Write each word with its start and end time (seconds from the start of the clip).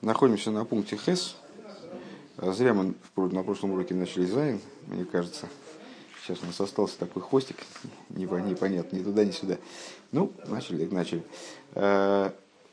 Находимся 0.00 0.52
на 0.52 0.64
пункте 0.64 0.96
ХЭС. 0.96 1.36
Зря 2.36 2.72
мы 2.72 2.94
на 3.16 3.42
прошлом 3.42 3.72
уроке 3.72 3.94
начали 3.94 4.26
Зайн, 4.26 4.60
мне 4.86 5.04
кажется. 5.04 5.48
Сейчас 6.22 6.40
у 6.40 6.46
нас 6.46 6.60
остался 6.60 6.96
такой 7.00 7.20
хвостик, 7.20 7.56
непонятно, 8.10 8.96
ни 8.96 9.02
туда, 9.02 9.24
ни 9.24 9.32
сюда. 9.32 9.56
Ну, 10.12 10.32
начали, 10.46 10.84
так 10.84 10.92
начали. 10.92 11.24
Э, 11.74 12.30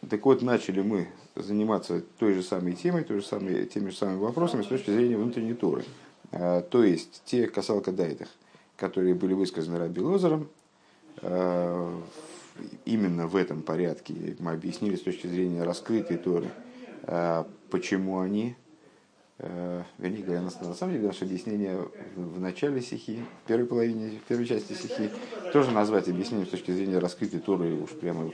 так 0.07 0.23
вот, 0.23 0.43
начали 0.43 0.81
мы 0.81 1.07
заниматься 1.35 2.03
той 2.19 2.35
же 2.35 2.43
самой 2.43 2.73
темой, 2.73 3.03
той 3.03 3.21
же 3.21 3.25
самой, 3.25 3.65
теми 3.65 3.89
же 3.89 3.95
самыми 3.95 4.19
вопросами 4.19 4.61
с 4.61 4.67
точки 4.67 4.91
зрения 4.91 5.17
внутренней 5.17 5.55
Торы. 5.55 5.83
Э, 6.31 6.61
то 6.61 6.83
есть, 6.83 7.23
те 7.25 7.47
касалка 7.47 7.91
дайтах, 7.91 8.27
которые 8.77 9.15
были 9.15 9.33
высказаны 9.33 9.79
Раби 9.79 10.01
Лозером, 10.01 10.47
э, 11.23 12.01
именно 12.85 13.25
в 13.25 13.35
этом 13.35 13.63
порядке 13.63 14.13
мы 14.37 14.51
объяснили 14.51 14.95
с 14.95 15.01
точки 15.01 15.25
зрения 15.25 15.63
раскрытой 15.63 16.17
Торы– 16.17 16.51
а, 16.59 16.64
почему 17.69 18.19
они, 18.19 18.55
э, 19.39 19.83
вернее 19.97 20.23
говоря, 20.23 20.41
на 20.41 20.49
самом 20.49 20.93
деле 20.93 21.07
наше 21.07 21.25
объяснение 21.25 21.87
в 22.15 22.39
начале 22.39 22.81
стихи, 22.81 23.19
в 23.43 23.47
первой 23.47 23.65
половине, 23.65 24.19
в 24.19 24.27
первой 24.27 24.45
части 24.45 24.73
стихи, 24.73 25.09
тоже 25.51 25.71
назвать 25.71 26.07
объяснением 26.07 26.47
с 26.47 26.51
точки 26.51 26.71
зрения 26.71 26.99
раскрытой 26.99 27.39
Торы 27.39 27.73
уж 27.73 27.89
прямо 27.91 28.31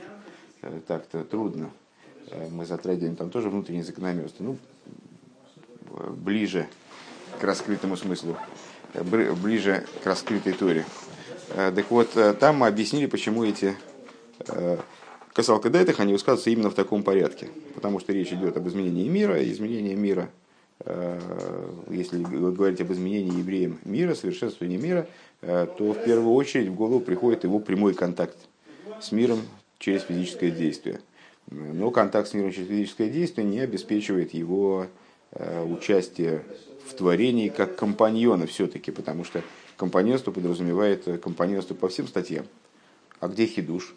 э, 0.62 0.80
так-то 0.86 1.24
трудно. 1.24 1.70
Э, 2.28 2.48
мы 2.50 2.64
затрагиваем 2.64 3.16
там 3.16 3.30
тоже 3.30 3.50
внутренние 3.50 3.84
закономерности. 3.84 4.42
Ну, 4.42 4.56
ближе 5.90 6.68
к 7.40 7.44
раскрытому 7.44 7.96
смыслу, 7.96 8.36
ближе 8.94 9.84
к 10.02 10.06
раскрытой 10.06 10.52
Торе. 10.52 10.86
Так 11.48 11.90
вот, 11.90 12.16
там 12.40 12.58
мы 12.58 12.66
объяснили, 12.66 13.04
почему 13.04 13.44
эти 13.44 13.76
касалка 15.34 15.68
дайтах, 15.68 16.00
они 16.00 16.14
высказываются 16.14 16.48
именно 16.48 16.70
в 16.70 16.74
таком 16.74 17.02
порядке. 17.02 17.50
Потому 17.82 17.98
что 17.98 18.12
речь 18.12 18.32
идет 18.32 18.56
об 18.56 18.68
изменении 18.68 19.08
мира, 19.08 19.42
изменение 19.42 19.96
мира, 19.96 20.30
э, 20.84 21.18
если 21.90 22.22
говорить 22.22 22.80
об 22.80 22.92
изменении 22.92 23.40
евреям 23.40 23.80
мира, 23.84 24.14
совершенствовании 24.14 24.76
мира, 24.76 25.08
э, 25.40 25.66
то 25.76 25.92
в 25.92 26.04
первую 26.04 26.32
очередь 26.32 26.68
в 26.68 26.76
голову 26.76 27.00
приходит 27.00 27.42
его 27.42 27.58
прямой 27.58 27.94
контакт 27.94 28.36
с 29.00 29.10
миром 29.10 29.40
через 29.80 30.02
физическое 30.02 30.52
действие. 30.52 31.00
Но 31.50 31.90
контакт 31.90 32.28
с 32.28 32.34
миром 32.34 32.52
через 32.52 32.68
физическое 32.68 33.08
действие 33.08 33.48
не 33.48 33.58
обеспечивает 33.58 34.32
его 34.32 34.86
э, 35.32 35.64
участие 35.64 36.44
в 36.86 36.94
творении 36.94 37.48
как 37.48 37.74
компаньона 37.74 38.46
все-таки, 38.46 38.92
потому 38.92 39.24
что 39.24 39.42
компаньонство 39.76 40.30
подразумевает 40.30 41.20
компаньонство 41.20 41.74
по 41.74 41.88
всем 41.88 42.06
статьям. 42.06 42.46
А 43.18 43.26
где 43.26 43.46
хидуш? 43.46 43.96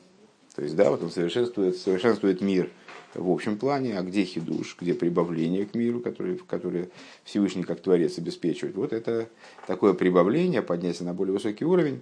То 0.56 0.64
есть, 0.64 0.76
да, 0.76 0.90
вот 0.90 1.04
он 1.04 1.12
совершенствует, 1.12 1.78
совершенствует 1.78 2.42
мир 2.42 2.72
в 3.16 3.30
общем 3.32 3.58
плане, 3.58 3.98
а 3.98 4.04
где 4.04 4.24
хидуш, 4.24 4.78
где 4.80 4.94
прибавление 4.94 5.66
к 5.66 5.74
миру, 5.74 6.00
который, 6.00 6.38
который 6.38 6.90
Всевышний 7.24 7.64
как 7.64 7.80
Творец 7.80 8.18
обеспечивает. 8.18 8.76
Вот 8.76 8.94
это 8.94 9.30
такое 9.68 9.94
прибавление, 9.94 10.62
поднятие 10.62 11.06
на 11.06 11.14
более 11.14 11.34
высокий 11.34 11.66
уровень, 11.66 12.02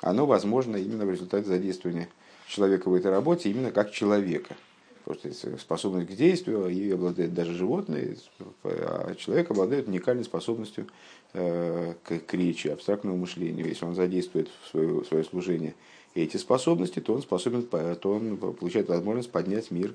оно 0.00 0.26
возможно 0.26 0.76
именно 0.76 1.04
в 1.04 1.10
результате 1.10 1.48
задействования 1.48 2.08
человека 2.48 2.88
в 2.88 2.94
этой 2.94 3.10
работе, 3.10 3.50
именно 3.50 3.70
как 3.70 3.90
человека. 3.90 4.56
Просто 5.04 5.32
способность 5.58 6.08
к 6.08 6.16
действию, 6.16 6.68
ее 6.68 6.94
обладает 6.94 7.34
даже 7.34 7.52
животные, 7.52 8.16
а 8.62 9.14
человек 9.16 9.50
обладает 9.50 9.86
уникальной 9.86 10.24
способностью 10.24 10.86
э, 11.34 11.92
к, 12.02 12.20
к 12.20 12.34
речи, 12.34 12.68
абстрактному 12.68 13.18
мышлению. 13.18 13.66
Если 13.68 13.84
он 13.84 13.94
задействует 13.94 14.48
в 14.62 14.70
свое, 14.70 15.04
свое 15.04 15.24
служение 15.24 15.74
эти 16.14 16.38
способности, 16.38 17.00
то 17.00 17.12
он 17.12 17.20
способен, 17.20 17.64
то 17.66 17.98
он 18.04 18.36
получает 18.38 18.88
возможность 18.88 19.30
поднять 19.30 19.70
мир 19.70 19.94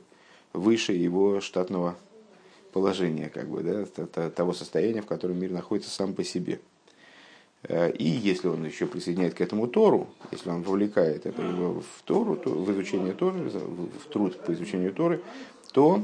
выше 0.53 0.93
его 0.93 1.41
штатного 1.41 1.95
положения, 2.71 3.29
как 3.29 3.47
бы, 3.47 3.63
да, 3.63 4.29
того 4.29 4.53
состояния, 4.53 5.01
в 5.01 5.07
котором 5.07 5.39
мир 5.39 5.51
находится 5.51 5.89
сам 5.89 6.13
по 6.13 6.23
себе. 6.23 6.59
Э, 7.63 7.91
и 7.91 8.05
если 8.05 8.47
он 8.47 8.65
еще 8.65 8.85
присоединяет 8.85 9.33
к 9.33 9.41
этому 9.41 9.67
Тору, 9.67 10.07
если 10.31 10.49
он 10.49 10.61
вовлекает 10.61 11.25
это 11.25 11.41
в 11.41 12.03
Тору, 12.05 12.35
то, 12.35 12.49
в 12.49 12.71
изучение 12.71 13.13
Торы, 13.13 13.49
в 13.49 14.09
труд 14.11 14.39
по 14.39 14.53
изучению 14.53 14.93
Торы, 14.93 15.21
то 15.73 16.01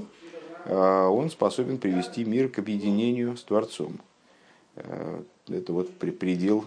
э, 0.65 1.05
он 1.05 1.29
способен 1.29 1.77
привести 1.77 2.25
мир 2.25 2.49
к 2.49 2.59
объединению 2.59 3.37
с 3.37 3.43
Творцом. 3.43 3.99
Э, 4.75 5.21
это 5.47 5.73
вот 5.73 5.91
предел 5.93 6.65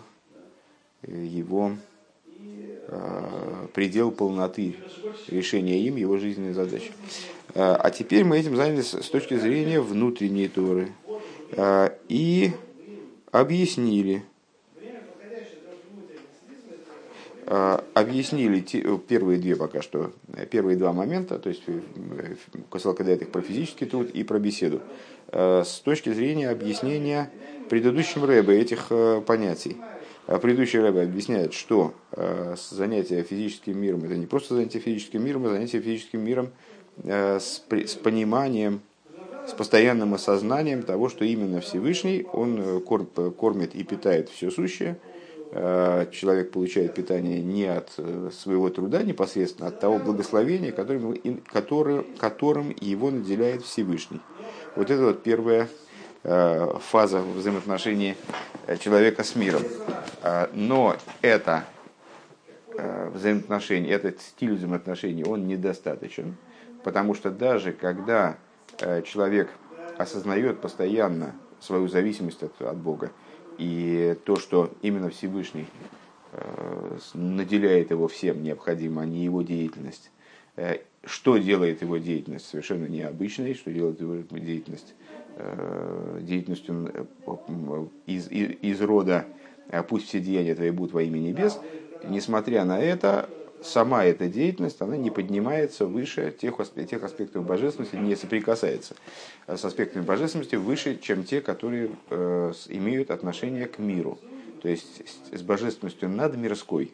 его 1.02 1.72
предел 3.74 4.10
полноты 4.10 4.76
решения 5.28 5.80
им 5.80 5.96
его 5.96 6.16
жизненной 6.16 6.54
задачи. 6.54 6.92
Э, 7.54 7.74
а 7.74 7.90
теперь 7.90 8.24
мы 8.24 8.38
этим 8.38 8.56
занялись 8.56 8.92
с 8.92 9.08
точки 9.08 9.36
зрения 9.36 9.80
внутренней 9.80 10.48
Торы. 10.48 10.92
Э, 11.52 11.90
и 12.08 12.52
объяснили, 13.30 14.22
объяснили 17.94 18.60
первые 18.98 19.38
две 19.38 19.56
пока 19.56 19.80
что, 19.80 20.12
первые 20.50 20.76
два 20.76 20.92
момента, 20.92 21.38
то 21.38 21.48
есть 21.48 21.62
касалка 22.70 23.02
их 23.04 23.30
про 23.30 23.40
физический 23.40 23.86
труд 23.86 24.10
и 24.10 24.22
про 24.22 24.38
беседу, 24.38 24.82
с 25.30 25.80
точки 25.84 26.12
зрения 26.12 26.50
объяснения 26.50 27.30
предыдущим 27.70 28.24
рэбе 28.24 28.60
этих 28.60 28.90
понятий. 29.26 29.76
А 30.28 30.38
предыдущий 30.38 30.78
рэбе 30.78 31.00
объясняет, 31.00 31.54
что 31.54 31.94
э, 32.12 32.54
занятие 32.70 33.22
физическим 33.22 33.80
миром 33.80 34.04
это 34.04 34.14
не 34.14 34.26
просто 34.26 34.54
занятие 34.54 34.78
физическим 34.78 35.24
миром, 35.24 35.46
а 35.46 35.48
занятие 35.48 35.80
физическим 35.80 36.22
миром 36.22 36.50
э, 37.02 37.40
с, 37.40 37.62
с 37.66 37.94
пониманием, 37.94 38.82
с 39.46 39.52
постоянным 39.52 40.12
осознанием 40.12 40.82
того, 40.82 41.08
что 41.08 41.24
именно 41.24 41.62
Всевышний, 41.62 42.26
он 42.30 42.60
э, 42.60 42.80
кормит 43.30 43.74
и 43.74 43.82
питает 43.84 44.28
все 44.28 44.50
сущее. 44.50 44.98
Человек 45.50 46.50
получает 46.50 46.94
питание 46.94 47.40
не 47.40 47.64
от 47.64 47.88
своего 48.34 48.68
труда 48.68 49.02
непосредственно, 49.02 49.68
а 49.68 49.70
от 49.70 49.80
того 49.80 49.98
благословения, 49.98 50.72
которым, 50.72 51.18
которым, 51.50 52.04
которым 52.18 52.76
его 52.78 53.10
наделяет 53.10 53.62
Всевышний. 53.62 54.20
Вот 54.76 54.90
это 54.90 55.04
вот 55.04 55.22
первая 55.22 55.70
фаза 56.80 57.20
взаимоотношений 57.20 58.16
человека 58.80 59.24
с 59.24 59.34
миром. 59.34 59.62
А, 60.22 60.50
но 60.52 60.96
это 61.22 61.64
э, 62.76 63.10
взаимоотношения, 63.10 63.90
этот 63.90 64.20
стиль 64.20 64.54
взаимоотношений, 64.54 65.24
он 65.24 65.46
недостаточен, 65.46 66.36
потому 66.82 67.14
что 67.14 67.30
даже 67.30 67.72
когда 67.72 68.36
э, 68.80 69.02
человек 69.02 69.48
осознает 69.96 70.60
постоянно 70.60 71.34
свою 71.60 71.88
зависимость 71.88 72.42
от, 72.42 72.60
от 72.60 72.76
Бога 72.76 73.10
и 73.58 74.16
то, 74.24 74.36
что 74.36 74.72
именно 74.82 75.10
Всевышний 75.10 75.66
э, 76.32 76.98
наделяет 77.14 77.90
его 77.90 78.08
всем 78.08 78.42
необходимым, 78.42 78.98
а 78.98 79.06
не 79.06 79.24
его 79.24 79.42
деятельность, 79.42 80.10
что 81.04 81.38
делает 81.38 81.82
его 81.82 81.98
деятельность 81.98 82.48
совершенно 82.48 82.86
необычной, 82.86 83.54
что 83.54 83.70
делает 83.70 84.00
его 84.00 84.16
деятельность 84.38 84.94
деятельностью 86.20 87.08
из, 88.06 88.30
из, 88.30 88.56
из 88.60 88.80
рода 88.80 89.26
«А 89.70 89.82
пусть 89.82 90.08
все 90.08 90.20
деяния 90.20 90.54
твои 90.54 90.70
будут 90.70 90.94
во 90.94 91.02
имя 91.02 91.18
небес, 91.18 91.60
несмотря 92.04 92.64
на 92.64 92.80
это, 92.80 93.28
сама 93.62 94.04
эта 94.04 94.28
деятельность, 94.28 94.80
она 94.80 94.96
не 94.96 95.10
поднимается 95.10 95.86
выше 95.86 96.34
тех, 96.38 96.56
тех 96.88 97.02
аспектов 97.02 97.44
божественности, 97.44 97.96
не 97.96 98.16
соприкасается 98.16 98.94
с 99.46 99.64
аспектами 99.64 100.04
божественности 100.04 100.56
выше, 100.56 100.98
чем 100.98 101.24
те, 101.24 101.40
которые 101.40 101.90
э, 102.10 102.52
имеют 102.68 103.10
отношение 103.10 103.66
к 103.66 103.78
миру. 103.78 104.18
То 104.62 104.68
есть 104.68 105.02
с 105.32 105.42
божественностью 105.42 106.08
надмирской 106.08 106.92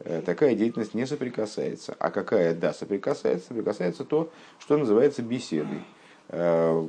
э, 0.00 0.22
такая 0.24 0.54
деятельность 0.54 0.94
не 0.94 1.06
соприкасается. 1.06 1.96
А 1.98 2.10
какая, 2.10 2.54
да, 2.54 2.72
соприкасается, 2.72 3.48
соприкасается 3.48 4.04
то, 4.04 4.32
что 4.58 4.76
называется 4.76 5.22
беседой. 5.22 5.82
Э, 6.28 6.88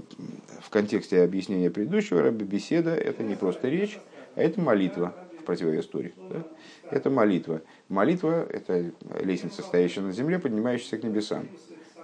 в 0.61 0.69
контексте 0.69 1.21
объяснения 1.21 1.69
предыдущего 1.69 2.29
беседа 2.31 2.95
это 2.95 3.23
не 3.23 3.35
просто 3.35 3.67
речь, 3.67 3.99
а 4.35 4.41
это 4.41 4.61
молитва 4.61 5.13
противовес 5.45 5.85
Туре. 5.87 6.13
Да? 6.29 6.43
Это 6.89 7.09
молитва. 7.09 7.61
Молитва– 7.87 8.47
это 8.49 8.91
лестница, 9.21 9.61
стоящая 9.61 10.01
на 10.01 10.11
земле, 10.11 10.39
поднимающаяся 10.39 10.97
к 10.97 11.03
небесам. 11.03 11.47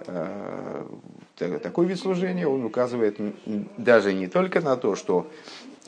А, 0.07 0.87
такой 1.37 1.87
вид 1.87 1.99
служения, 1.99 2.47
он 2.47 2.63
указывает 2.63 3.17
даже 3.77 4.13
не 4.13 4.27
только 4.27 4.61
на 4.61 4.77
то, 4.77 4.95
что 4.95 5.27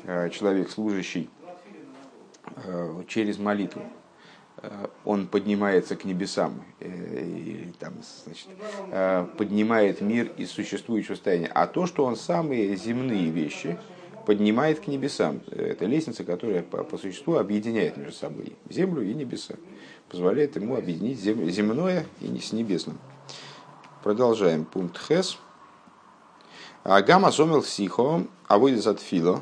а, 0.06 0.29
человек, 0.29 0.69
служащий 0.69 1.29
через 3.07 3.39
молитву, 3.39 3.81
он 5.03 5.27
поднимается 5.27 5.95
к 5.95 6.05
небесам, 6.05 6.63
э, 6.79 7.25
и, 7.25 7.73
там, 7.79 7.94
значит, 8.23 8.47
поднимает 9.38 10.01
мир 10.01 10.31
из 10.38 10.51
существующего 10.51 11.15
состояния, 11.15 11.51
а 11.53 11.67
то, 11.67 11.85
что 11.85 12.05
он 12.05 12.15
самые 12.15 12.75
земные 12.75 13.29
вещи– 13.29 13.77
поднимает 14.25 14.79
к 14.79 14.88
небесам. 14.88 15.41
Это 15.51 15.85
лестница, 15.85 16.23
которая 16.23 16.63
по, 16.63 16.83
по 16.83 16.97
существу 16.97 17.35
объединяет 17.35 17.97
между 17.97 18.13
собой 18.13 18.55
землю 18.69 19.01
и 19.01 19.13
небеса. 19.13 19.55
Позволяет 20.09 20.56
ему 20.56 20.75
объединить 20.75 21.19
зем, 21.19 21.49
земное 21.49 22.06
и 22.21 22.38
с 22.39 22.53
небесным. 22.53 22.97
Продолжаем. 24.03 24.65
Пункт 24.65 24.99
Хес. 25.07 25.38
А 26.83 27.01
гамма 27.01 27.31
сомил 27.31 27.63
сихо, 27.63 28.25
а 28.47 28.57
выйдет 28.57 28.85
от 28.88 28.99
фило. 28.99 29.41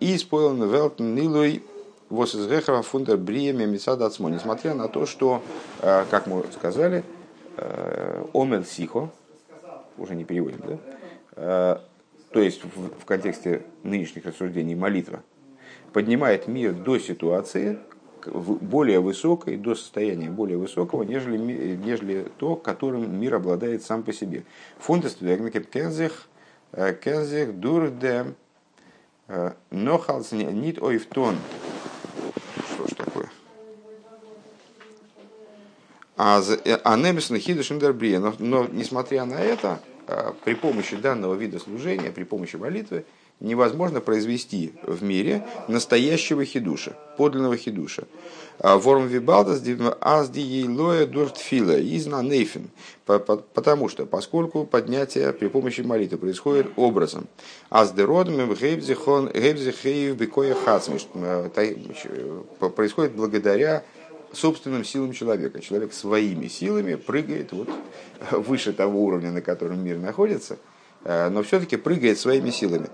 И 0.00 0.18
споил 0.18 0.54
велтен 0.54 1.14
нилуй 1.14 1.62
вос 2.12 2.34
из 2.34 2.46
гехава 2.46 2.82
фундер 2.82 3.16
бриеме 3.16 3.66
мецада 3.66 4.06
ацмо. 4.06 4.28
Несмотря 4.28 4.74
на 4.74 4.88
то, 4.88 5.06
что, 5.06 5.42
как 5.80 6.26
мы 6.26 6.44
сказали, 6.52 7.04
омел 8.34 8.64
сихо, 8.64 9.10
уже 9.96 10.14
не 10.14 10.24
переводим, 10.24 10.60
да? 11.34 11.80
То 12.30 12.40
есть 12.40 12.64
в, 12.64 13.00
в 13.00 13.04
контексте 13.06 13.62
нынешних 13.82 14.26
рассуждений 14.26 14.74
молитва 14.74 15.22
поднимает 15.92 16.48
мир 16.48 16.72
до 16.74 16.98
ситуации, 16.98 17.78
более 18.26 19.00
высокой, 19.00 19.56
до 19.56 19.74
состояния 19.74 20.30
более 20.30 20.56
высокого, 20.56 21.02
нежели, 21.02 21.36
нежели 21.36 22.28
то, 22.38 22.56
которым 22.56 23.18
мир 23.18 23.34
обладает 23.34 23.82
сам 23.82 24.02
по 24.02 24.12
себе. 24.12 24.44
Фондест 24.78 25.18
кензих 25.18 26.28
э, 26.70 26.94
кензих 26.94 27.58
дурде 27.58 28.34
э, 29.26 29.52
нохалс 29.70 30.32
нит 30.32 30.80
ойфтон. 30.80 31.36
Что 32.74 32.86
ж 32.86 32.90
такое? 32.96 33.28
А 36.24 36.40
э, 36.40 36.78
небесный 36.96 37.40
хидушин 37.40 37.80
дербрия. 37.80 38.20
Но 38.20 38.68
несмотря 38.70 39.24
на 39.24 39.40
это, 39.40 39.80
при 40.44 40.54
помощи 40.54 40.94
данного 40.94 41.34
вида 41.34 41.58
служения, 41.58 42.12
при 42.12 42.22
помощи 42.22 42.54
молитвы, 42.54 43.04
невозможно 43.40 44.00
произвести 44.00 44.72
в 44.84 45.02
мире 45.02 45.44
настоящего 45.66 46.44
хидуша, 46.44 46.96
подлинного 47.16 47.56
хидуша. 47.56 48.04
А, 48.60 48.78
Ворм 48.78 49.08
вибалдас 49.08 49.60
азди 50.00 50.64
лоя 50.68 51.06
дуртфила 51.06 51.80
изна 51.80 52.22
нейфен. 52.22 52.70
Потому 53.04 53.88
что, 53.88 54.06
поскольку 54.06 54.64
поднятие 54.64 55.32
при 55.32 55.48
помощи 55.48 55.80
молитвы 55.80 56.18
происходит 56.18 56.68
образом. 56.76 57.26
Аздеродом 57.68 58.54
гейбзихеев 58.54 60.16
бекоя 60.16 60.54
происходит 62.76 63.16
благодаря 63.16 63.82
собственным 64.32 64.84
силам 64.84 65.12
человека. 65.12 65.60
Человек 65.60 65.92
своими 65.92 66.48
силами 66.48 66.94
прыгает 66.94 67.52
вот 67.52 67.68
выше 68.30 68.72
того 68.72 69.04
уровня, 69.04 69.30
на 69.30 69.42
котором 69.42 69.84
мир 69.84 69.98
находится, 69.98 70.58
э, 71.04 71.28
но 71.28 71.42
все-таки 71.42 71.76
прыгает 71.76 72.18
своими 72.18 72.50
силами. 72.50 72.88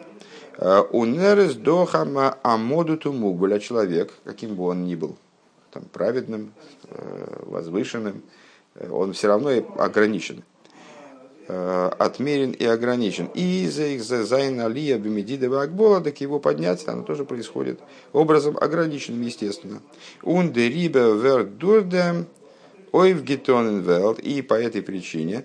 Э, 0.56 0.80
Унерес 0.90 1.54
дохама 1.54 2.38
амодуту 2.42 3.12
мугбуля 3.12 3.58
человек, 3.58 4.12
каким 4.24 4.54
бы 4.54 4.64
он 4.64 4.84
ни 4.84 4.94
был, 4.94 5.16
там, 5.70 5.84
праведным, 5.84 6.52
э, 6.84 7.42
возвышенным, 7.46 8.22
он 8.90 9.12
все 9.12 9.28
равно 9.28 9.50
ограничен, 9.78 10.44
отмерен 11.48 12.52
и 12.52 12.64
ограничен. 12.64 13.30
И 13.34 13.66
за 13.68 13.84
их 13.84 14.02
зайн 14.02 14.60
алия 14.60 14.98
бемедидова 14.98 15.62
акбола, 15.62 16.00
так 16.00 16.20
его 16.20 16.38
поднятие, 16.38 16.92
оно 16.92 17.02
тоже 17.02 17.24
происходит 17.24 17.80
образом 18.12 18.56
ограниченным, 18.60 19.22
естественно. 19.22 19.80
Унде 20.22 20.68
рибе 20.68 21.14
верд 21.14 21.58
дурде 21.58 22.26
ойв 22.92 23.22
гетонен 23.22 24.12
и 24.14 24.42
по 24.42 24.54
этой 24.54 24.82
причине 24.82 25.44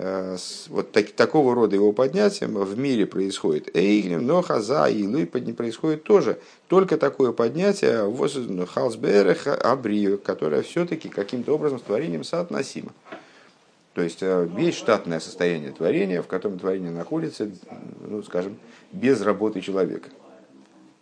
Э, 0.00 0.36
вот 0.68 0.92
так, 0.92 1.10
такого 1.10 1.56
рода 1.56 1.74
его 1.74 1.90
поднятием 1.90 2.54
в 2.54 2.78
мире 2.78 3.04
происходит. 3.04 3.76
Эйгнем, 3.76 4.24
но 4.24 4.42
хаза 4.42 4.86
и 4.86 5.04
луй 5.04 5.26
происходит 5.26 6.04
тоже. 6.04 6.38
Только 6.68 6.96
такое 6.96 7.32
поднятие 7.32 8.04
в 8.04 8.66
халсберех 8.66 9.48
абрию, 9.48 10.18
которое 10.18 10.62
все-таки 10.62 11.08
каким-то 11.08 11.52
образом 11.52 11.80
с 11.80 11.82
творением 11.82 12.22
соотносимо. 12.22 12.92
То 13.98 14.04
есть 14.04 14.22
э, 14.22 14.48
есть 14.56 14.78
штатное 14.78 15.18
состояние 15.18 15.72
творения, 15.72 16.22
в 16.22 16.28
котором 16.28 16.56
творение 16.56 16.92
находится, 16.92 17.50
ну, 18.00 18.22
скажем, 18.22 18.56
без 18.92 19.20
работы 19.22 19.60
человека. 19.60 20.10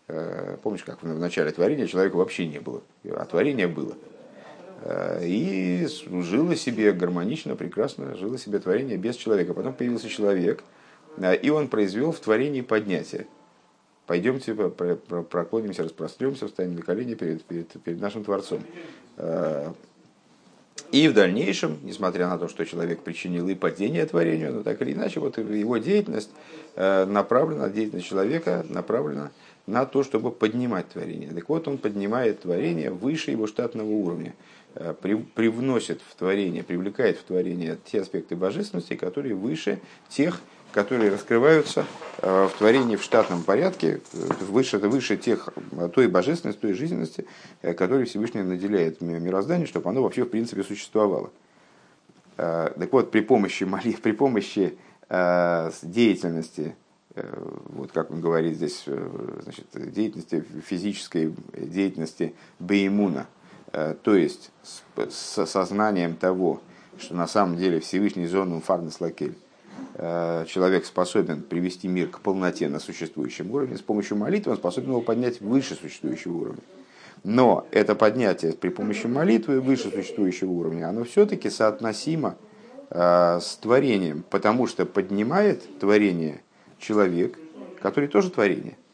Э, 0.09 0.57
помнишь, 0.63 0.83
как 0.83 1.03
в 1.03 1.19
начале 1.19 1.51
творения 1.51 1.87
человека 1.89 2.17
вообще 2.17 2.47
не 2.47 2.59
было, 2.59 2.81
а 3.05 3.27
творение 3.27 3.69
было. 3.69 3.93
Э, 4.81 5.21
и 5.23 5.87
жило 6.23 6.57
себе 6.57 6.91
гармонично, 6.95 7.55
прекрасно, 7.55 8.17
жило 8.17 8.39
себе 8.39 8.61
творение 8.61 8.97
без 8.97 9.17
человека. 9.17 9.53
Потом 9.53 9.75
появился 9.75 10.09
человек, 10.09 10.65
и 11.43 11.51
он 11.51 11.69
произвел 11.69 12.13
в 12.13 12.21
творении 12.21 12.63
поднятие. 12.63 13.27
Пойдемте, 14.07 14.55
проклонимся, 14.55 15.83
распростремся, 15.83 16.47
встанем 16.47 16.77
на 16.77 16.81
колени 16.81 17.13
перед, 17.13 17.45
перед, 17.45 17.69
перед 17.83 18.01
нашим 18.01 18.25
Творцом. 18.25 18.63
Э, 20.77 20.97
и 20.97 21.09
в 21.09 21.15
дальнейшем, 21.15 21.79
несмотря 21.83 22.29
на 22.29 22.39
то, 22.39 22.49
что 22.49 22.65
человек 22.65 23.01
причинил 23.03 23.49
и 23.49 23.55
падение 23.55 24.07
творению, 24.07 24.53
но 24.53 24.63
так 24.63 24.81
или 24.83 24.93
иначе, 24.93 25.21
вот 25.21 25.39
его 25.39 25.79
деятельность 25.79 26.31
направлена, 26.77 27.71
деятельность 27.71 28.07
человека 28.07 28.65
направлена 28.69 29.31
на 29.67 29.87
то, 29.87 30.03
чтобы 30.03 30.31
поднимать 30.31 30.89
творение. 30.89 31.31
Так 31.31 31.49
вот, 31.49 31.67
он 31.69 31.79
поднимает 31.79 32.41
творение 32.41 32.91
выше 32.91 33.31
его 33.31 33.47
штатного 33.47 33.89
уровня. 33.89 34.35
Э, 34.79 34.95
привносит 35.35 36.03
в 36.07 36.15
творение, 36.17 36.63
привлекает 36.63 37.17
в 37.17 37.23
творение 37.23 37.79
те 37.87 38.03
аспекты 38.03 38.37
божественности, 38.37 38.95
которые 38.95 39.35
выше 39.35 39.79
тех, 40.11 40.43
которые 40.77 41.11
раскрываются 41.11 41.87
э, 42.21 42.49
в 42.53 42.59
творении 42.59 42.97
в 42.97 43.03
штатном 43.03 43.43
порядке, 43.43 44.01
э, 44.13 44.19
выше, 44.45 44.79
выше 44.79 45.17
тех, 45.17 45.49
той 45.95 46.07
божественности, 46.07 46.61
той 46.61 46.75
жизненности, 46.75 47.27
которой 47.63 48.05
Всевышний 48.05 48.43
наделяет 48.43 49.01
мироздание, 49.01 49.67
чтобы 49.67 49.91
оно 49.91 50.03
вообще 50.03 50.25
в 50.25 50.29
принципе 50.29 50.63
существовало. 50.63 51.31
Так 52.37 52.93
вот, 52.93 53.11
при 53.11 53.21
помощи, 53.21 53.65
молитв, 53.65 54.03
при 54.03 54.13
помощи 54.13 54.77
деятельности, 55.09 56.77
вот 57.15 57.93
как 57.93 58.11
он 58.11 58.21
говорит 58.21 58.57
здесь, 58.57 58.85
значит, 58.85 59.65
деятельности 59.73 60.45
физической, 60.67 61.35
деятельности 61.55 62.35
Беймуна, 62.59 63.27
Э, 63.77 63.95
то 64.03 64.15
есть 64.15 64.51
с 64.97 65.47
сознанием 65.47 66.17
того, 66.17 66.61
что 66.99 67.15
на 67.15 67.27
самом 67.27 67.57
деле 67.57 67.81
Всевышний 67.81 68.27
зону 68.27 68.61
фарнес 68.61 69.01
лакель, 69.01 69.35
э, 69.35 69.46
человек 69.99 70.85
способен 70.85 71.43
привести 71.43 71.89
мир 71.89 72.09
к 72.09 72.21
полноте 72.21 72.69
на 72.69 72.81
существующем 72.81 73.51
уровне, 73.51 73.77
с 73.77 73.83
помощью 73.83 74.17
молитвы 74.17 74.53
он 74.53 74.59
способен 74.59 74.91
его 74.91 75.01
поднять 75.01 75.41
выше 75.41 75.75
существующего 75.75 76.37
уровня. 76.37 76.63
Но 77.25 77.67
это 77.71 77.95
поднятие 77.95 78.53
при 78.53 78.69
помощи 78.69 79.07
молитвы 79.07 79.61
выше 79.61 79.91
существующего 79.91 80.51
уровня, 80.51 80.89
оно 80.89 81.05
все-таки 81.05 81.49
соотносимо 81.49 82.37
э, 82.91 83.41
с 83.41 83.57
творением, 83.57 84.25
потому 84.29 84.67
что 84.67 84.85
поднимает 84.85 85.79
творение 85.79 86.43
человек, 86.79 87.39
который 87.81 88.09
тоже 88.09 88.31
творение– 88.31 88.77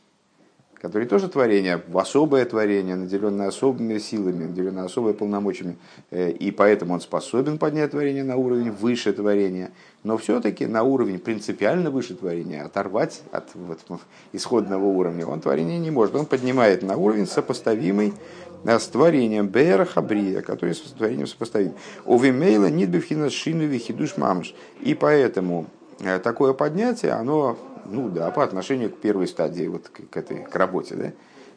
который 0.82 1.06
тоже 1.06 1.28
творение, 1.28 1.80
особое 1.94 2.44
творение, 2.44 2.96
наделенное 2.96 3.48
особыми 3.48 3.98
силами, 3.98 4.46
наделенное 4.46 4.84
особыми 4.84 5.12
полномочиями, 5.12 5.76
э, 6.10 6.32
и 6.32 6.50
поэтому 6.50 6.94
он 6.94 7.00
способен 7.00 7.58
поднять 7.58 7.92
творение 7.92 8.24
на 8.24 8.36
уровень 8.36 8.72
выше 8.72 9.12
творения, 9.12 9.70
но 10.02 10.18
все-таки 10.18 10.66
на 10.66 10.82
уровень 10.82 11.20
принципиально 11.20 11.92
выше 11.92 12.16
творения, 12.16 12.64
оторвать 12.64 13.22
от 13.30 13.50
вот, 13.54 13.78
исходного 14.32 14.84
уровня, 14.84 15.24
он 15.24 15.40
творение 15.40 15.78
не 15.78 15.92
может. 15.92 16.16
Он 16.16 16.26
поднимает 16.26 16.82
на 16.82 16.96
уровень 16.96 17.28
сопоставимый 17.28 18.12
э, 18.64 18.76
с 18.76 18.88
творением 18.88 19.46
Бера 19.46 19.84
Хабрия, 19.84 20.42
который 20.42 20.74
с 20.74 20.80
творением 20.80 21.28
сопоставим. 21.28 21.74
У 22.04 22.18
Вимейла 22.18 22.66
Нидбевхина 22.66 23.30
Шину 23.30 23.66
Вихидуш 23.66 24.16
Мамш. 24.16 24.52
И 24.80 24.94
поэтому 24.94 25.66
э, 26.00 26.18
такое 26.18 26.54
поднятие, 26.54 27.12
оно 27.12 27.56
ну 27.84 28.08
да, 28.08 28.30
по 28.30 28.44
отношению 28.44 28.90
к 28.90 28.98
первой 28.98 29.26
стадии, 29.26 29.66
вот 29.66 29.88
к, 29.88 30.16
этой, 30.16 30.44
к 30.44 30.54
работе, 30.56 30.94
да, 30.94 31.12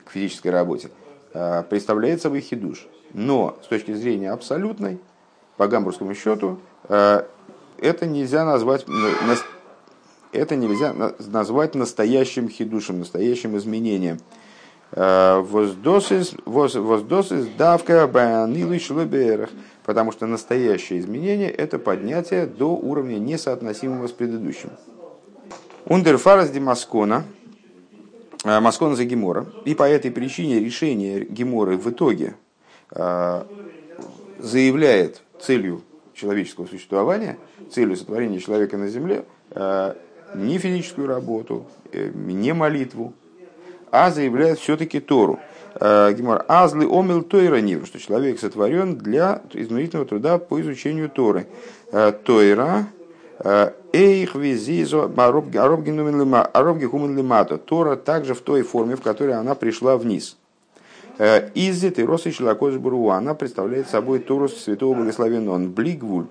к 0.06 0.12
физической 0.12 0.50
работе, 0.50 0.90
а, 1.34 1.64
представляет 1.64 2.22
собой 2.22 2.42
хидуш. 2.42 2.88
Но 3.14 3.58
с 3.64 3.68
точки 3.68 3.94
зрения 3.94 4.32
абсолютной, 4.32 5.00
по 5.58 5.68
гамбургскому 5.68 6.14
счету, 6.16 6.60
а, 6.84 7.28
это 7.78 8.06
нельзя 8.06 8.46
назвать, 8.46 8.86
это 10.32 10.56
нельзя 10.56 10.94
назвать 11.20 11.76
настоящим 11.76 12.50
хидушем, 12.50 13.00
настоящим 13.00 13.58
изменением. 13.58 14.20
А, 14.92 15.42
воздосис 15.42 16.34
давка 17.58 18.08
банилы 18.08 18.80
шлеберах. 18.80 19.50
Потому 19.86 20.12
что 20.12 20.26
настоящее 20.26 21.00
изменение– 21.00 21.50
это 21.52 21.78
поднятие 21.78 22.48
до 22.48 22.76
уровня 22.76 23.20
несоотносимого 23.20 24.08
с 24.08 24.12
предыдущим. 24.12 24.72
Ундерфарас 25.88 26.50
ди 26.50 26.60
Маскона, 26.60 27.26
э, 28.44 28.96
за 28.96 29.06
Гемора. 29.06 29.46
И 29.66 29.76
по 29.76 29.84
этой 29.84 30.10
причине 30.10 30.60
решение 30.60 31.24
Геморы 31.24 31.78
в 31.78 31.88
итоге 31.92 32.36
э, 32.92 33.44
заявляет 34.40 35.22
целью 35.40 35.84
человеческого 36.16 36.66
существования, 36.66 37.38
целью 37.72 37.96
сотворения 37.96 38.40
человека 38.40 38.78
на 38.78 38.88
земле, 38.88 39.26
э, 39.52 39.94
не 40.34 40.58
физическую 40.58 41.08
работу, 41.08 41.68
не 41.94 42.54
молитву, 42.54 43.14
а 43.92 44.10
заявляет 44.10 44.60
все-таки 44.60 45.00
Тору. 45.00 45.40
Гемор 45.80 46.46
Азли 46.48 46.86
омил 46.86 47.22
Тойра 47.22 47.58
Нивр, 47.58 47.86
что 47.86 48.00
человек 48.00 48.40
сотворен 48.40 48.98
для 48.98 49.44
изнурительного 49.54 50.08
труда 50.08 50.40
по 50.40 50.60
изучению 50.60 51.10
Торы. 51.10 51.48
Тойра 52.26 52.88
Эйх 53.96 54.36
визизо 54.36 55.06
аробги 55.06 56.86
хуман 56.86 57.18
лимато. 57.18 57.58
Тора 57.58 57.96
также 57.96 58.34
в 58.34 58.42
той 58.42 58.62
форме, 58.62 58.98
в 58.98 59.02
которой 59.02 59.36
она 59.36 59.56
пришла 59.56 59.96
вниз. 59.96 60.36
Из 61.18 61.82
этой 61.82 62.04
росы 62.04 62.32
Шлакош 62.32 62.76
Буру 62.76 63.12
она 63.12 63.34
представляет 63.36 63.88
собой 63.88 64.20
Тору 64.20 64.50
Святого 64.50 64.96
Благословенного. 64.96 65.56
Он 65.56 65.72
блигвуль. 65.72 66.26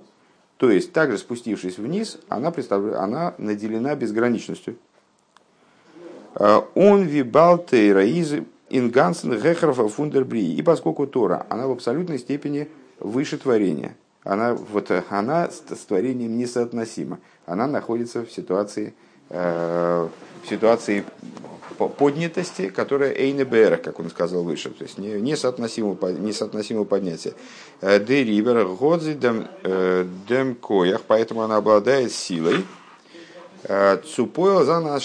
То 0.58 0.70
есть, 0.70 0.92
также 0.92 1.16
спустившись 1.16 1.78
вниз, 1.78 2.18
она, 2.28 2.50
представляет, 2.50 2.98
она 2.98 3.34
наделена 3.38 3.94
безграничностью. 3.94 4.76
Он 6.34 7.02
вибалтейра 7.02 8.04
из 8.04 8.34
ингансен 8.68 9.40
гехарфа 9.40 9.88
фундербри. 9.88 10.54
И 10.54 10.60
поскольку 10.60 11.06
Тора, 11.06 11.46
она 11.48 11.66
в 11.66 11.70
абсолютной 11.70 12.18
степени 12.18 12.68
выше 13.00 13.38
творения. 13.38 13.96
Она, 14.24 14.54
вот, 14.54 14.90
она 15.10 15.50
с, 15.50 15.62
с 15.68 15.84
творением 15.84 16.38
несоотносима. 16.38 17.20
Она 17.44 17.66
находится 17.66 18.24
в 18.24 18.32
ситуации, 18.32 18.94
э, 19.28 20.08
в 20.42 20.48
ситуации 20.48 21.04
поднятости, 21.74 22.70
которая 22.70 23.12
Эйнебера, 23.12 23.76
как 23.76 24.00
он 24.00 24.08
сказал 24.08 24.42
выше, 24.42 24.70
то 24.70 24.84
есть 24.84 24.96
несоотносимого, 24.96 26.10
несоотносимого 26.10 26.84
поднятия. 26.84 27.34
Э, 27.82 28.00
Деривер 28.00 28.66
годзи 28.66 29.12
дем, 29.12 29.46
э, 29.62 30.54
коях, 30.60 31.02
поэтому 31.06 31.42
она 31.42 31.56
обладает 31.56 32.10
силой. 32.10 32.64
Э, 33.64 33.98
Цупойл 33.98 34.64
за 34.64 34.80
нас 34.80 35.04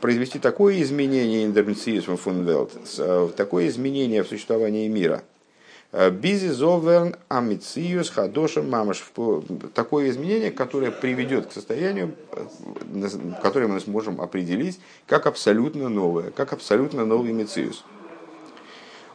произвести 0.00 0.40
такое 0.40 0.82
изменение 0.82 1.44
индермциусом 1.44 2.16
фунвелт, 2.16 2.72
такое 3.36 3.68
изменение 3.68 4.22
в 4.24 4.28
существовании 4.28 4.88
мира– 4.88 5.22
Бизи 5.92 6.48
зоверн 6.48 7.16
амициюс 7.28 8.10
хадошем 8.10 8.68
мамаш. 8.68 9.10
Такое 9.72 10.10
изменение, 10.10 10.50
которое 10.50 10.90
приведет 10.90 11.46
к 11.46 11.52
состоянию, 11.52 12.14
которое 13.42 13.68
мы 13.68 13.80
сможем 13.80 14.20
определить 14.20 14.80
как 15.06 15.26
абсолютно 15.26 15.88
новое, 15.88 16.30
как 16.30 16.52
абсолютно 16.52 17.06
новый 17.06 17.32
мициюс. 17.32 17.84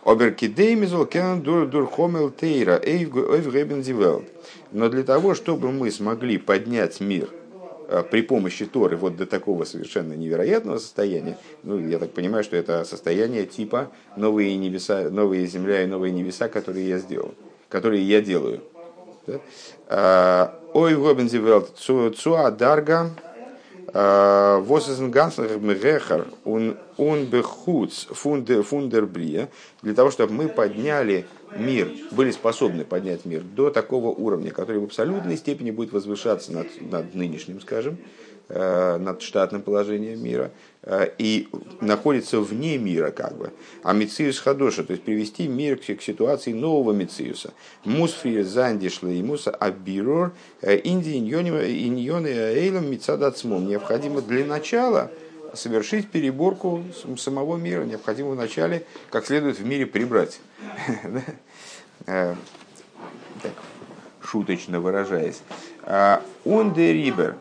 Оберкидеймизол 0.04 1.06
кен 1.06 1.44
дурхомел 1.44 2.32
тейра 2.32 2.82
эйв 2.84 3.14
Но 4.72 4.90
для 4.90 5.04
того, 5.04 5.36
чтобы 5.36 5.72
мы 5.72 5.92
смогли 5.92 6.40
поднять 6.40 7.00
мир– 7.00 7.30
при 8.02 8.22
помощи 8.22 8.66
Торы 8.66 8.98
вот 8.98 9.16
до 9.16 9.28
такого 9.28 9.66
совершенно 9.66 10.14
невероятного 10.14 10.80
состояния, 10.80 11.38
ну, 11.62 11.78
я 11.78 12.00
так 12.00 12.12
понимаю, 12.12 12.44
что 12.44 12.58
это 12.58 12.84
состояние 12.86 13.46
типа 13.46 13.92
новые 14.16 14.58
небеса, 14.58 15.10
новые 15.12 15.46
земля 15.46 15.84
и 15.84 15.86
новые 15.86 16.12
небеса, 16.12 16.48
которые 16.48 16.90
я 16.90 16.98
сделал, 16.98 17.36
которые 17.70 18.02
я 18.02 18.22
делаю. 18.22 18.62
А, 19.88 20.60
Ой, 20.74 20.96
Гобензивелт, 20.96 21.78
Цуа 21.78 22.50
Дарга, 22.50 23.12
а, 23.94 24.60
для 29.84 29.94
того, 29.94 30.10
чтобы 30.10 30.34
мы 30.34 30.48
подняли 30.48 31.28
мир, 31.58 31.90
были 32.12 32.32
способны 32.32 32.86
поднять 32.86 33.26
мир 33.26 33.42
до 33.42 33.70
такого 33.70 34.08
уровня, 34.08 34.52
который 34.52 34.80
в 34.80 34.86
абсолютной 34.86 35.38
степени 35.38 35.72
будет 35.72 35.92
возвышаться 35.92 36.52
над, 36.52 36.68
над 36.82 37.16
нынешним, 37.16 37.62
скажем, 37.62 37.98
э, 38.50 38.98
над 38.98 39.22
штатным 39.22 39.62
положением 39.62 40.24
мира 40.24 40.52
э, 40.84 41.10
и 41.18 41.48
находится 41.82 42.40
вне 42.40 42.78
мира 42.78 43.12
как 43.12 43.38
бы. 43.38 43.52
А 43.84 43.94
Мициус 43.94 44.40
Хадоша, 44.40 44.84
то 44.84 44.94
есть 44.94 45.04
привести 45.04 45.48
мир 45.48 45.78
к, 45.78 45.86
к 45.86 46.02
ситуации 46.02 46.54
нового 46.54 46.94
Мициуса. 46.94 47.54
Мусфри 47.84 48.42
Зандишла 48.44 49.10
и 49.10 49.22
Муса 49.22 49.52
Абирор 49.52 50.34
э, 50.62 50.80
Инди 50.84 51.18
Иньоны 51.18 52.28
Эйлом 52.30 52.90
Мицадацмом. 52.92 53.68
Необходимо 53.68 54.22
для 54.22 54.46
начала 54.46 55.12
совершить 55.54 56.10
переборку 56.10 56.84
самого 57.18 57.58
мира. 57.58 57.84
Необходимо 57.84 58.32
вначале 58.32 58.86
как 59.10 59.26
следует 59.26 59.60
в 59.60 59.66
мире 59.66 59.86
прибрать. 59.86 60.40
Э, 62.06 62.36
шуточно 64.20 64.82
выражаясь. 64.82 65.42
Он 66.44 66.74
де 66.74 66.92
рибер 66.92 67.38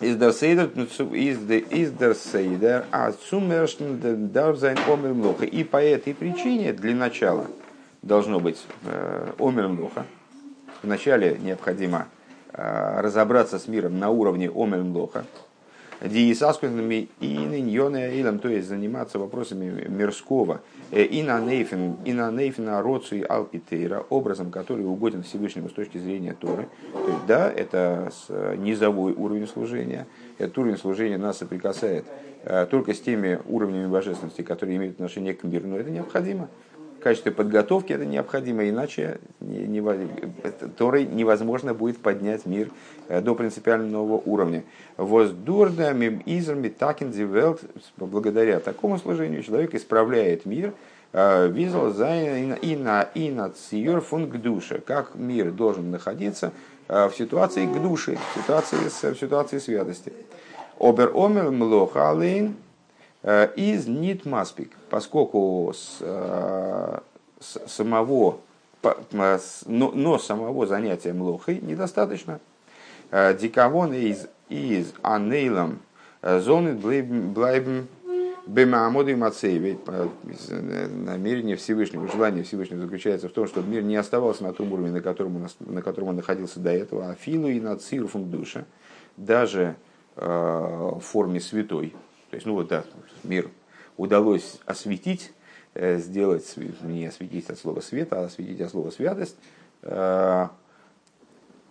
из 0.00 0.16
der 0.16 2.14
Seder, 2.14 2.84
а 2.92 3.12
Цумершн 3.12 3.84
darf 4.32 4.56
sein 4.58 4.78
Омер 4.86 5.44
И 5.44 5.64
по 5.64 5.82
этой 5.82 6.14
причине 6.14 6.72
для 6.72 6.94
начала 6.94 7.46
должно 8.02 8.38
быть 8.38 8.64
э, 8.84 9.32
Омер 9.38 9.68
Млоха. 9.68 10.06
Вначале 10.82 11.36
необходимо 11.38 12.06
э, 12.52 13.00
разобраться 13.00 13.58
с 13.58 13.66
миром 13.66 13.98
на 13.98 14.10
уровне 14.10 14.48
Омер 14.48 14.84
Млоха. 16.00 16.14
Диисаскунами 16.14 17.08
и 17.20 17.36
ниньоне 17.36 18.18
илом, 18.18 18.38
то 18.38 18.48
есть 18.48 18.68
заниматься 18.68 19.18
вопросами 19.18 19.86
мирского, 19.88 20.60
э, 20.90 21.02
и 21.02 21.22
на 21.22 21.40
нейфен, 21.40 21.96
и 22.04 22.12
на 22.12 22.30
нейфена 22.30 22.82
роцу 22.82 23.16
алпитейра, 23.28 24.04
образом, 24.10 24.50
который 24.50 24.84
угоден 24.84 25.22
Всевышнему 25.22 25.68
с 25.68 25.72
точки 25.72 25.98
зрения 25.98 26.34
Торы. 26.38 26.68
То 26.92 27.08
есть, 27.08 27.26
да, 27.26 27.50
это 27.50 28.10
низовой 28.56 29.12
уровень 29.12 29.46
служения, 29.46 30.06
этот 30.38 30.56
уровень 30.58 30.78
служения 30.78 31.18
нас 31.18 31.38
соприкасает 31.38 32.04
э, 32.44 32.66
только 32.66 32.94
с 32.94 33.00
теми 33.00 33.40
уровнями 33.46 33.86
божественности, 33.86 34.42
которые 34.42 34.76
имеют 34.76 34.94
отношение 34.94 35.34
к 35.34 35.42
миру, 35.44 35.68
но 35.68 35.78
это 35.78 35.90
необходимо 35.90 36.48
качестве 37.00 37.32
подготовки 37.32 37.92
это 37.92 38.04
необходимо, 38.04 38.68
иначе 38.68 39.18
не, 39.40 39.58
не, 39.66 39.82
Торой 40.76 41.04
невозможно 41.04 41.74
будет 41.74 41.98
поднять 41.98 42.46
мир 42.46 42.70
э, 43.08 43.20
до 43.20 43.34
принципиально 43.34 43.86
нового 43.86 44.22
уровня. 44.24 44.64
Воздурда 44.96 45.92
мим 45.92 46.22
изрми 46.26 46.68
такин 46.68 47.12
благодаря 47.96 48.60
такому 48.60 48.98
служению 48.98 49.42
человек 49.42 49.74
исправляет 49.74 50.46
мир, 50.46 50.74
э, 51.12 51.48
визал 51.48 51.90
и 51.90 52.76
на 52.76 53.02
и 53.02 53.30
на 53.30 53.50
циюр 53.50 54.00
функ 54.00 54.36
душа, 54.36 54.78
как 54.84 55.14
мир 55.14 55.50
должен 55.50 55.90
находиться 55.90 56.52
э, 56.88 57.08
в 57.08 57.14
ситуации 57.14 57.66
к 57.66 57.82
душе, 57.82 58.18
в 58.34 58.40
ситуации, 58.40 58.76
в 59.12 59.18
ситуации 59.18 59.58
святости. 59.58 60.12
Обер 60.78 61.12
омер 61.14 61.50
млоха 61.50 62.10
алейн 62.10 62.56
Э, 63.22 63.48
из 63.56 63.88
нит 63.88 64.24
маспик, 64.24 64.77
поскольку 64.90 65.72
с, 65.74 65.98
э, 66.00 66.98
с 67.40 67.58
самого, 67.66 68.38
но, 69.66 69.90
но 69.90 70.18
самого 70.18 70.66
занятия 70.66 71.12
млохой 71.12 71.60
недостаточно. 71.60 72.40
Э, 73.10 73.36
Дикавон 73.36 73.92
из, 73.94 74.28
из 74.48 74.92
анейлом 75.02 75.80
зоны 76.22 76.74
блайбен 76.74 77.86
Бемаамоды 78.48 79.14
Мацееве, 79.14 79.78
намерение 80.88 81.56
Всевышнего, 81.56 82.08
желание 82.08 82.44
Всевышнего 82.44 82.80
заключается 82.80 83.28
в 83.28 83.32
том, 83.32 83.46
чтобы 83.46 83.68
мир 83.68 83.82
не 83.82 83.96
оставался 83.96 84.42
на 84.42 84.54
том 84.54 84.72
уровне, 84.72 84.90
на 84.90 85.02
котором 85.02 85.36
он, 85.36 85.48
на 85.60 85.82
котором 85.82 86.08
он 86.08 86.16
находился 86.16 86.58
до 86.58 86.70
этого, 86.70 87.10
а 87.10 87.14
филу 87.14 87.48
и 87.48 87.60
на 87.60 87.76
цирфунг 87.76 88.30
душа, 88.30 88.64
даже 89.18 89.76
э, 90.16 90.26
в 90.26 91.00
форме 91.00 91.40
святой, 91.40 91.94
то 92.30 92.36
есть, 92.36 92.46
ну 92.46 92.54
вот 92.54 92.68
да, 92.68 92.84
мир 93.22 93.50
удалось 93.98 94.58
осветить, 94.64 95.32
э, 95.74 95.98
сделать, 95.98 96.54
не 96.82 97.06
осветить 97.06 97.50
от 97.50 97.58
слова 97.58 97.80
света, 97.80 98.22
а 98.22 98.24
осветить 98.24 98.60
от 98.62 98.70
слова 98.70 98.90
святость, 98.90 99.36
э, 99.82 100.48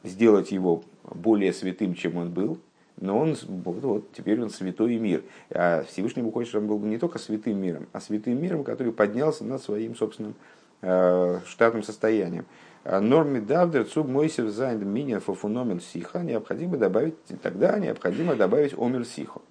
сделать 0.03 0.51
его 0.51 0.83
более 1.03 1.53
святым, 1.53 1.95
чем 1.95 2.17
он 2.17 2.31
был, 2.31 2.59
но 2.99 3.17
он, 3.17 3.35
вот, 3.47 3.81
вот, 3.81 4.11
теперь 4.11 4.41
он 4.41 4.49
святой 4.49 4.97
мир. 4.97 5.23
А 5.49 5.83
Всевышний 5.83 6.29
хочет, 6.31 6.49
чтобы 6.49 6.73
он 6.73 6.79
был 6.79 6.87
не 6.87 6.97
только 6.97 7.17
святым 7.17 7.59
миром, 7.59 7.87
а 7.93 8.01
святым 8.01 8.39
миром, 8.41 8.63
который 8.63 8.93
поднялся 8.93 9.43
над 9.43 9.61
своим 9.61 9.95
собственным 9.95 10.35
э, 10.81 11.39
штатным 11.45 11.83
состоянием. 11.83 12.45
Норми 12.83 13.39
давдер 13.39 13.83
цуб 13.83 14.07
мойсев 14.07 14.49
зайн 14.49 14.87
минин 14.87 15.19
фофуномен 15.19 15.81
сиха 15.81 16.23
необходимо 16.23 16.77
добавить, 16.77 17.15
тогда 17.41 17.77
необходимо 17.79 18.35
добавить 18.35 18.73
омер 18.77 19.03
сихо 19.03 19.41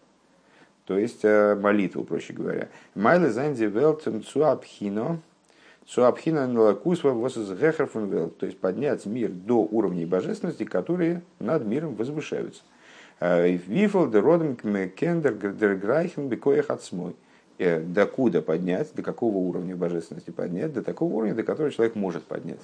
то 0.87 0.97
есть 0.99 1.25
э, 1.25 1.57
молитву, 1.57 2.05
проще 2.05 2.33
говоря. 2.33 2.69
Майле 2.95 3.31
зайнди 3.31 3.65
велтен 3.65 4.23
цуабхино, 4.23 5.21
цуабхино 5.87 6.47
налакусва 6.47 7.11
восызгехарфун 7.11 8.31
то 8.31 8.47
есть 8.47 8.59
поднять 8.59 9.05
мир 9.05 9.31
до 9.31 9.59
уровней 9.59 10.07
божественности, 10.07 10.65
которые 10.65 11.23
над 11.41 11.67
миром 11.67 11.97
возвышаются. 11.97 12.63
Э, 13.19 13.49
Вифл 13.51 14.07
де 14.07 14.21
родом 14.21 14.57
кендер 14.57 15.35
грайхен 15.77 16.29
бекоях 16.29 16.71
отсмой. 16.71 17.17
Э, 17.59 17.81
докуда 17.81 18.41
поднять, 18.41 18.95
до 18.95 19.03
какого 19.03 19.39
уровня 19.39 19.75
божественности 19.75 20.31
поднять, 20.31 20.73
до 20.73 20.83
такого 20.83 21.15
уровня, 21.15 21.35
до 21.35 21.43
которого 21.43 21.73
человек 21.73 21.97
может 21.97 22.25
поднять 22.25 22.61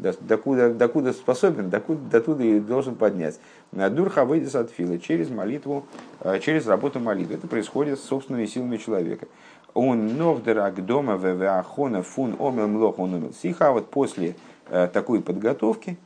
докуда, 0.00 0.72
докуда 0.72 1.12
способен, 1.12 1.70
докуда, 1.70 2.00
до 2.10 2.20
туда 2.20 2.44
и 2.44 2.60
должен 2.60 2.94
поднять. 2.94 3.38
Дурха 3.72 4.24
выйдет 4.24 4.54
от 4.54 4.70
фила 4.70 4.98
через 4.98 5.30
молитву, 5.30 5.84
э, 6.20 6.38
через 6.40 6.66
работу 6.66 7.00
молитвы. 7.00 7.34
Это 7.34 7.46
происходит 7.46 7.98
с 7.98 8.04
собственными 8.04 8.46
силами 8.46 8.76
человека. 8.76 9.26
Он 9.74 10.16
новдерак 10.16 10.84
дома 10.84 11.16
ввахона 11.16 12.02
фун 12.02 12.34
омел 12.38 12.68
млох 12.68 12.98
он 12.98 13.14
умел 13.14 13.32
сиха. 13.32 13.68
А 13.68 13.72
вот 13.72 13.90
после 13.90 14.34
э, 14.68 14.88
такой 14.92 15.22
подготовки, 15.22 15.96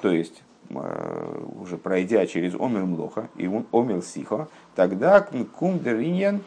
то 0.00 0.10
есть 0.10 0.42
уже 1.60 1.76
пройдя 1.76 2.26
через 2.26 2.54
омер 2.54 2.86
млоха 2.86 3.28
и 3.36 3.46
омер 3.46 4.02
сиха, 4.02 4.48
тогда 4.74 5.20
кум 5.20 5.78
дериньян 5.78 6.40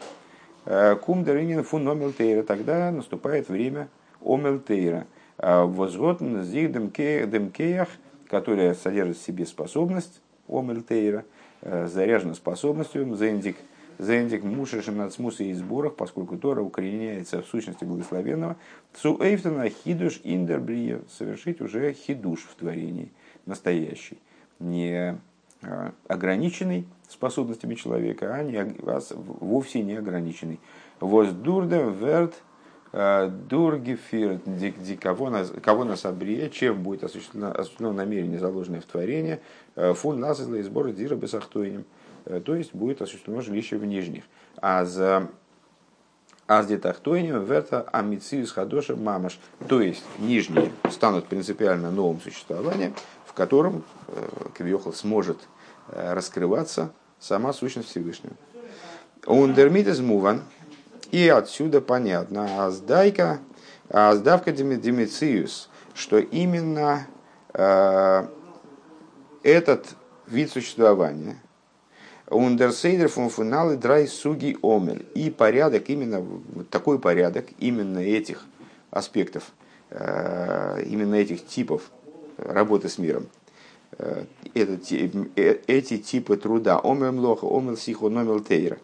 кум 1.02 1.24
дериньян 1.24 1.62
фун 1.62 1.88
омер 1.88 2.12
тейра, 2.12 2.42
тогда 2.42 2.90
наступает 2.90 3.48
время 3.48 3.88
омер 4.20 4.58
тейра. 4.58 5.06
Возгоден 5.38 6.42
зих 6.42 6.72
демкеях, 6.72 7.88
которая 8.28 8.74
содержит 8.74 9.16
в 9.16 9.24
себе 9.24 9.46
способность 9.46 10.20
омер 10.48 10.82
тейра, 10.82 11.24
заряжена 11.62 12.34
способностью 12.34 13.16
зендик 13.16 13.56
Зендик 13.98 14.44
мушешем 14.44 14.96
над 14.96 15.12
смусой 15.12 15.48
и 15.48 15.54
сборах, 15.54 15.96
поскольку 15.96 16.38
Тора 16.38 16.62
укореняется 16.62 17.42
в 17.42 17.46
сущности 17.46 17.84
благословенного, 17.84 18.56
цу 18.94 19.20
эйфтона 19.20 19.68
хидуш 19.70 20.20
индербрия, 20.22 21.00
совершить 21.10 21.60
уже 21.60 21.92
хидуш 21.92 22.42
в 22.42 22.54
творении, 22.54 23.10
настоящий, 23.44 24.18
не 24.60 25.18
а, 25.62 25.92
ограниченный 26.06 26.86
способностями 27.08 27.74
человека, 27.74 28.32
а, 28.32 28.44
не, 28.44 28.56
а 28.58 29.00
вовсе 29.10 29.82
не 29.82 29.96
ограниченный. 29.96 30.60
Воздурда 31.00 31.80
верт 31.80 32.40
дургефир, 32.92 34.40
кого 35.00 35.30
нас, 35.30 35.52
кого 35.62 35.84
нас 35.84 36.04
обрия, 36.04 36.48
чем 36.48 36.82
будет 36.82 37.04
осуществлено, 37.04 37.50
осуществлено 37.50 37.92
намерение, 37.92 38.38
заложенное 38.38 38.80
в 38.80 38.86
творение, 38.86 39.40
фун 39.74 40.20
нас 40.20 40.40
из 40.40 40.66
сбора 40.66 40.92
дира 40.92 41.14
бесахтуинем 41.14 41.84
Э, 42.28 42.40
то 42.44 42.54
есть 42.54 42.74
будет 42.74 43.02
осуществлено 43.02 43.40
жилище 43.40 43.76
в 43.76 43.84
нижних. 43.84 44.24
А 44.56 44.84
за 44.84 45.28
Аздетахтойним 46.46 47.44
верта 47.44 47.82
амициус 47.92 48.52
хадоша 48.52 48.96
мамаш. 48.96 49.38
То 49.68 49.80
есть 49.80 50.04
нижние 50.18 50.72
станут 50.90 51.26
принципиально 51.26 51.90
новым 51.90 52.20
существованием, 52.20 52.94
в 53.26 53.32
котором 53.32 53.82
э, 54.08 54.28
Квиохал 54.54 54.92
сможет 54.92 55.38
э, 55.88 56.12
раскрываться 56.12 56.92
сама 57.18 57.52
сущность 57.52 57.90
Всевышнего. 57.90 58.34
Ундермит 59.26 59.88
из 59.88 60.00
муван. 60.00 60.42
И 61.10 61.28
отсюда 61.28 61.80
понятно, 61.80 62.66
аздайка, 62.66 63.40
аздавка 63.88 64.52
демициус, 64.52 65.68
что 65.94 66.18
именно 66.18 67.06
э, 67.54 68.26
этот 69.42 69.86
вид 70.26 70.50
существования– 70.50 71.36
Ундерсейдер 72.30 73.08
функционалы 73.08 73.76
драй 73.76 74.06
суги 74.06 74.56
омель. 74.62 75.06
И 75.14 75.30
порядок, 75.30 75.88
именно 75.88 76.24
такой 76.70 76.98
порядок, 76.98 77.46
именно 77.58 77.98
этих 77.98 78.44
аспектов, 78.90 79.52
э, 79.90 80.82
именно 80.86 81.14
этих 81.14 81.46
типов 81.46 81.90
работы 82.36 82.90
с 82.90 82.98
миром, 82.98 83.28
э, 83.98 84.24
это, 84.52 84.78
э, 85.36 85.58
эти 85.66 85.96
типы 85.96 86.36
труда, 86.36 86.78
омел 86.82 87.12
млоха, 87.12 87.46
омел 87.46 87.78
сихо, 87.78 88.10
номел 88.10 88.40
тейра, 88.40 88.78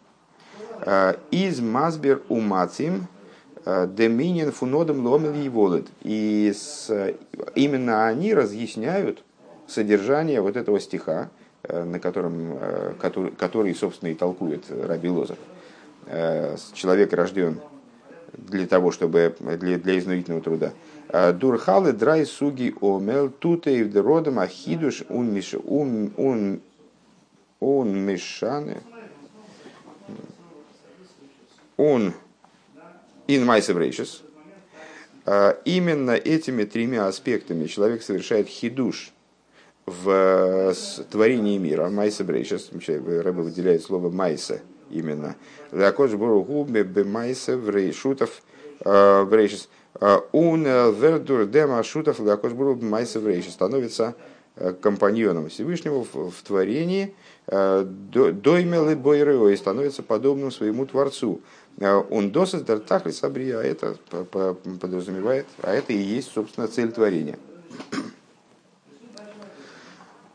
из 1.30 1.60
мазбер 1.60 2.22
умацим, 2.28 3.06
доминин 3.64 4.52
фунодом 4.52 5.06
ломел 5.06 5.34
и 5.34 5.48
И 6.02 6.52
с, 6.52 7.14
именно 7.54 8.06
они 8.06 8.34
разъясняют 8.34 9.22
содержание 9.66 10.40
вот 10.40 10.56
этого 10.56 10.78
стиха, 10.80 11.30
Э, 11.66 11.82
на 11.82 11.98
котором, 11.98 12.58
э, 12.60 12.92
который, 13.00 13.30
который, 13.30 13.74
собственно, 13.74 14.10
и 14.10 14.14
толкует 14.14 14.64
Раби 14.68 15.08
Лозов. 15.08 15.38
Э, 16.06 16.56
человек 16.74 17.14
рожден 17.14 17.58
для 18.34 18.66
того, 18.66 18.90
чтобы 18.90 19.34
для, 19.40 19.78
для 19.78 19.98
изнурительного 19.98 20.42
труда. 20.42 20.72
Дурхалы 21.32 21.92
драй 21.92 22.26
суги 22.26 22.74
омел 22.82 23.30
туте 23.30 23.78
и 23.78 23.90
родом 23.98 24.40
ахидуш 24.40 25.04
ун 25.08 25.32
миш 25.32 25.54
ун 31.76 32.06
мишаны 32.06 32.12
ун 32.12 32.14
ин 33.26 33.44
майсеврейшес. 33.44 34.22
Именно 35.64 36.10
этими 36.10 36.64
тремя 36.64 37.06
аспектами 37.06 37.66
человек 37.66 38.02
совершает 38.02 38.46
хидуш 38.46 39.12
в 39.86 40.74
творении 41.10 41.58
мира, 41.58 41.88
Майса 41.88 42.24
Брейшес, 42.24 42.70
Рэбе 42.72 43.30
выделяет 43.30 43.82
слово 43.82 44.10
Майса 44.10 44.60
именно. 44.90 45.36
Лакош 45.72 46.12
Бургу 46.12 46.64
бе 46.64 47.04
Майса 47.04 47.56
Врейшутов 47.56 48.42
Брейшес. 48.80 49.68
Он 50.32 50.64
вердур 50.64 51.46
дема 51.46 51.82
шутов 51.82 52.20
Лакош 52.20 52.52
Бургу 52.52 52.84
Майса 52.84 53.20
Врейшес 53.20 53.54
становится 53.54 54.14
компаньоном 54.80 55.48
Всевышнего 55.48 56.04
в, 56.04 56.30
в 56.30 56.42
творении, 56.42 57.14
доймелы 57.46 58.94
бойрео 58.94 59.48
и 59.48 59.56
становится 59.56 60.02
подобным 60.02 60.50
своему 60.50 60.86
Творцу. 60.86 61.40
Он 61.80 62.30
досыс 62.30 62.62
дартахли 62.62 63.10
сабрия, 63.10 63.58
а 63.58 63.62
это 63.62 63.96
подразумевает, 64.10 65.46
а 65.60 65.72
это 65.72 65.92
и 65.92 65.96
есть, 65.96 66.32
собственно, 66.32 66.68
цель 66.68 66.92
творения. 66.92 67.38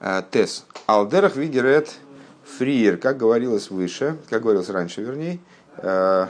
Э, 0.02 0.22
Тес. 0.32 0.66
Алдерах 0.86 1.36
видерет 1.36 1.96
фриер, 2.44 2.98
как 2.98 3.18
говорилось 3.18 3.70
выше, 3.70 4.18
как 4.30 4.42
говорилось 4.42 4.70
раньше, 4.70 5.02
вернее, 5.02 5.40
э, 5.78 6.28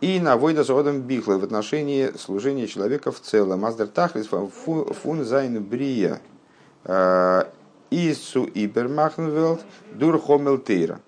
и 0.00 0.20
на 0.20 0.36
войда 0.36 0.64
с 0.64 0.70
одом 0.70 1.02
бихлы 1.02 1.38
в 1.38 1.44
отношении 1.44 2.12
служения 2.16 2.66
человека 2.66 3.12
в 3.12 3.20
целом. 3.20 3.64
Аздер 3.64 3.86
тахлис 3.86 4.28
фун 4.28 5.24
зайн 5.24 5.62
брия 5.62 6.20
ису 7.90 8.48
ибермахнвелд 8.54 9.60
дур 9.92 10.18
хомелтейра. 10.18 11.00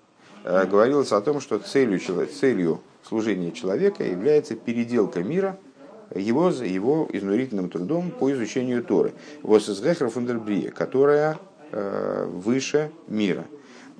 Говорилось 0.43 1.11
о 1.11 1.21
том, 1.21 1.39
что 1.39 1.59
целью, 1.59 1.99
целью 2.27 2.81
служения 3.07 3.51
человека 3.51 4.03
является 4.03 4.55
переделка 4.55 5.23
мира– 5.23 5.57
его, 6.15 6.49
его 6.49 7.07
изнурительным 7.11 7.69
трудом 7.69 8.11
по 8.11 8.31
изучению 8.31 8.83
Торы. 8.83 9.13
Вот 9.41 9.67
из 9.67 9.79
фундербрия, 10.11 10.71
которая 10.71 11.39
э, 11.71 12.25
выше 12.29 12.91
мира. 13.07 13.45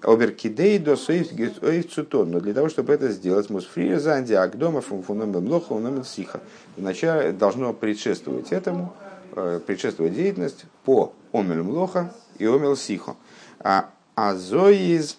Оберкидей 0.02 0.80
до 0.80 0.98
цутон. 0.98 2.32
Но 2.32 2.40
для 2.42 2.54
того, 2.54 2.68
чтобы 2.70 2.94
это 2.94 3.10
сделать, 3.10 3.50
мусфрия 3.50 4.00
занди 4.00 4.34
агдома 4.34 4.82
фунфуном 4.82 5.34
лоха 5.48 5.74
уном 5.74 6.04
сиха. 6.04 6.42
Вначале 6.76 7.32
должно 7.32 7.74
предшествовать 7.74 8.52
этому, 8.52 8.94
э, 9.36 9.62
предшествовать 9.66 10.14
деятельность 10.14 10.66
по 10.84 11.14
омель 11.32 11.64
млоха 11.64 12.14
и 12.38 12.46
омел 12.46 12.76
сихо. 12.76 13.16
А 13.60 13.90
азоиз 14.16 15.18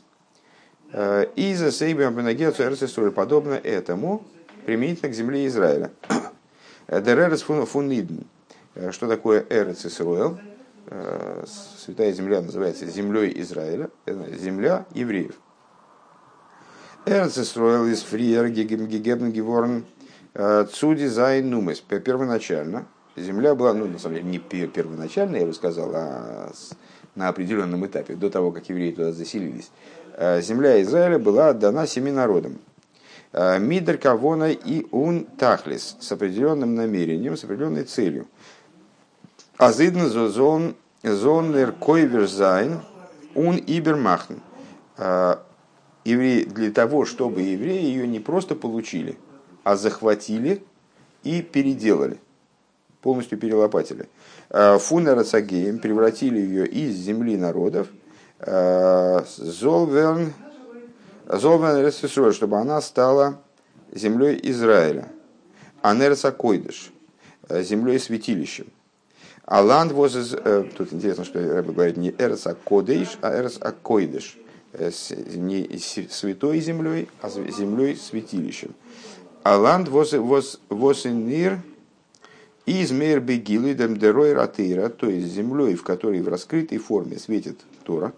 э, 0.94 1.26
из 1.36 1.76
сейбиам 1.76 2.14
бенагиацу 2.14 2.62
подобно 3.10 3.54
этому 3.54 4.24
применительно 4.64 5.10
к 5.10 5.14
земле 5.14 5.46
Израиля. 5.46 5.90
Деререс 6.88 7.42
фунидн. 7.42 8.22
Э, 8.74 8.90
что 8.92 9.08
такое 9.08 9.44
Эрец 9.50 9.84
Исруэл? 9.84 10.38
Э, 10.86 11.44
святая 11.78 12.12
земля 12.12 12.40
называется 12.40 12.86
землей 12.86 13.32
Израиля, 13.40 13.90
земля 14.06 14.86
евреев. 14.92 15.34
Эрец 17.06 17.38
Исруэл 17.38 17.86
из 17.86 18.02
Фриер 18.02 18.48
Гегебн 18.48 19.30
Геворн 19.30 19.84
э, 20.34 20.66
Цуди 20.70 21.06
Зайн 21.06 21.50
Нумес. 21.50 21.80
Первоначально 21.80 22.86
земля 23.16 23.54
была, 23.54 23.74
ну, 23.74 23.86
на 23.86 23.98
самом 23.98 24.16
деле, 24.16 24.28
не 24.28 24.38
первоначально, 24.38 25.36
я 25.36 25.46
бы 25.46 25.52
сказал, 25.52 25.90
а 25.94 26.52
на 27.14 27.28
определенном 27.28 27.86
этапе, 27.86 28.14
до 28.14 28.28
того, 28.28 28.50
как 28.50 28.68
евреи 28.68 28.90
туда 28.90 29.12
заселились. 29.12 29.70
Земля 30.16 30.80
Израиля 30.82 31.18
была 31.18 31.48
отдана 31.50 31.86
семи 31.86 32.10
народам. 32.10 32.58
Э, 33.34 33.58
Мидр 33.58 33.98
Кавона 33.98 34.52
и 34.52 34.86
Ун 34.92 35.24
Тахлис 35.24 35.96
с 35.98 36.12
определенным 36.12 36.76
намерением, 36.76 37.36
с 37.36 37.42
определенной 37.42 37.82
целью. 37.82 38.26
Азидн 39.56 40.06
зон 40.06 40.76
зонер 41.02 41.72
койверзайн 41.72 42.80
ун 43.34 43.56
ибермахн. 43.56 44.34
Э, 44.98 45.36
евреи, 46.04 46.44
для 46.44 46.70
того, 46.70 47.04
чтобы 47.04 47.42
евреи 47.42 47.82
ее 47.82 48.06
не 48.06 48.20
просто 48.20 48.54
получили, 48.54 49.18
а 49.64 49.74
захватили 49.74 50.62
и 51.24 51.42
переделали, 51.42 52.20
полностью 53.00 53.36
перелопатили. 53.36 54.08
Э, 54.50 54.78
Фунера 54.78 55.24
превратили 55.24 56.38
ее 56.38 56.68
из 56.68 56.94
земли 56.94 57.36
народов, 57.36 57.88
Золверн 58.40 60.32
Золвен 61.26 61.84
Ресисрой, 61.84 62.32
чтобы 62.32 62.58
она 62.58 62.80
стала 62.80 63.40
землей 63.92 64.38
Израиля. 64.42 65.08
Анерса 65.80 66.32
Койдыш, 66.32 66.92
э, 67.48 67.62
землей 67.62 67.98
святилищем. 67.98 68.66
А 69.44 69.60
ланд 69.62 69.92
воз 69.92 70.14
э, 70.16 70.64
Тут 70.76 70.92
интересно, 70.92 71.24
что 71.24 71.38
Рэбе 71.38 71.72
говорит 71.72 71.96
не 71.96 72.14
Эрс 72.18 72.46
Кодейш, 72.64 73.18
а 73.20 73.34
Эрс 73.34 73.58
Койдыш. 73.82 74.38
Э, 74.72 74.90
не 75.34 75.78
святой 75.78 76.60
землей, 76.60 77.08
а 77.22 77.28
землей 77.28 77.96
святилищем. 77.96 78.74
А 79.42 79.56
ланд 79.56 79.88
воз 79.88 80.14
инир 80.14 81.60
Из 82.66 82.90
мейр 82.92 83.20
бегилидем 83.20 83.98
дерой 83.98 84.32
ратыра, 84.32 84.88
то 84.88 85.08
есть 85.08 85.26
землей, 85.26 85.74
в 85.74 85.82
которой 85.82 86.22
в 86.22 86.28
раскрытой 86.28 86.78
форме 86.78 87.18
светит 87.18 87.60
Тора. 87.84 88.12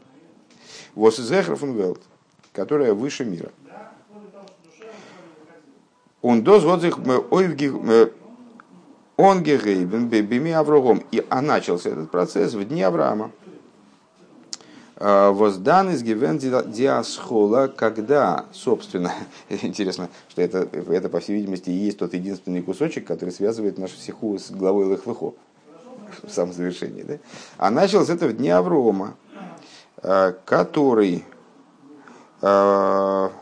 Вос 0.97 1.19
велт, 1.19 2.01
которая 2.53 2.95
выше 2.95 3.25
мира. 3.25 3.51
Он 6.23 6.43
доз 6.43 6.65
вот 6.65 6.83
их 6.83 6.99
он 9.17 9.43
гегейбен 9.43 10.09
бими 10.09 10.51
Аврогом. 10.51 11.05
И 11.13 11.25
а 11.29 11.41
начался 11.41 11.91
этот 11.91 12.11
процесс 12.11 12.55
в 12.55 12.65
дни 12.65 12.83
Авраама. 12.83 13.31
А, 14.97 15.31
воздан 15.33 15.91
из 15.91 16.03
Гивен 16.03 16.39
Диасхола, 16.39 17.69
когда, 17.69 18.47
собственно, 18.53 19.13
интересно, 19.51 20.09
что 20.29 20.41
это, 20.41 20.69
это, 20.73 21.09
по 21.11 21.21
всей 21.21 21.37
видимости, 21.37 21.69
и 21.69 21.75
есть 21.75 21.99
тот 21.99 22.15
единственный 22.15 22.63
кусочек, 22.63 23.07
который 23.07 23.31
связывает 23.31 23.77
нашу 23.77 23.97
сиху 23.97 24.39
с 24.39 24.51
главой 24.51 24.91
Лехлыхо 24.91 25.35
в 26.23 26.31
самом 26.31 26.55
завершении. 26.55 27.03
Да? 27.03 27.19
А 27.59 27.71
началось 27.71 28.09
это 28.09 28.27
в 28.27 28.33
дни 28.33 28.49
Аврома, 28.49 29.17
который 30.03 31.25
а, 32.43 33.33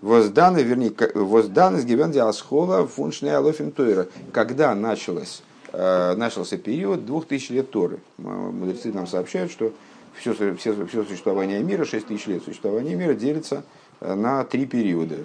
воздан, 0.00 0.56
вернее, 0.56 0.92
воздан 1.14 1.76
из 1.76 1.84
Гивен 1.84 2.10
Диасхола 2.12 2.86
фуншне 2.86 3.36
Алофим 3.36 3.70
Тойра, 3.70 4.08
когда 4.32 4.74
началось, 4.74 5.42
начался 5.72 6.56
период 6.56 7.04
двух 7.04 7.26
тысяч 7.26 7.50
лет 7.50 7.70
Торы. 7.70 8.00
Мудрецы 8.18 8.92
нам 8.92 9.06
сообщают, 9.06 9.52
что 9.52 9.72
все, 10.14 10.34
все, 10.34 10.86
все 10.86 11.04
существование 11.04 11.62
мира, 11.62 11.84
6 11.84 12.06
тысяч 12.06 12.26
лет 12.26 12.42
существования 12.42 12.94
мира 12.94 13.14
делится 13.14 13.64
э, 14.00 14.14
на 14.14 14.44
три 14.44 14.66
периода. 14.66 15.16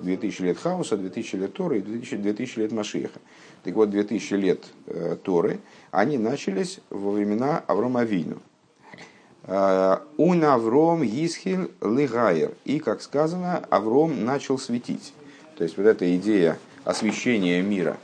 2000 0.00 0.42
лет 0.42 0.58
хаоса, 0.58 0.96
2000 0.96 1.36
лет 1.36 1.54
Торы 1.54 1.78
и 1.78 1.82
2000, 1.82 2.16
2000 2.16 2.58
лет 2.58 2.72
Машиеха. 2.72 3.18
Так 3.62 3.74
вот, 3.74 3.90
2000 3.90 4.34
лет 4.34 4.64
э, 4.86 5.16
Торы, 5.22 5.60
они 5.90 6.18
начались 6.18 6.80
во 6.90 7.10
времена 7.10 7.64
Аврома 7.66 8.00
Авину. 8.00 8.40
Э, 9.46 9.98
Ун 10.16 10.44
Авром 10.44 11.02
Йисхиль 11.02 11.70
Лигайер. 11.80 12.52
И, 12.64 12.78
как 12.78 13.02
сказано, 13.02 13.64
Авром 13.70 14.24
начал 14.24 14.58
светить. 14.58 15.12
То 15.56 15.64
есть, 15.64 15.76
вот 15.76 15.86
эта 15.86 16.16
идея 16.16 16.58
освещения 16.84 17.62
мира 17.62 17.96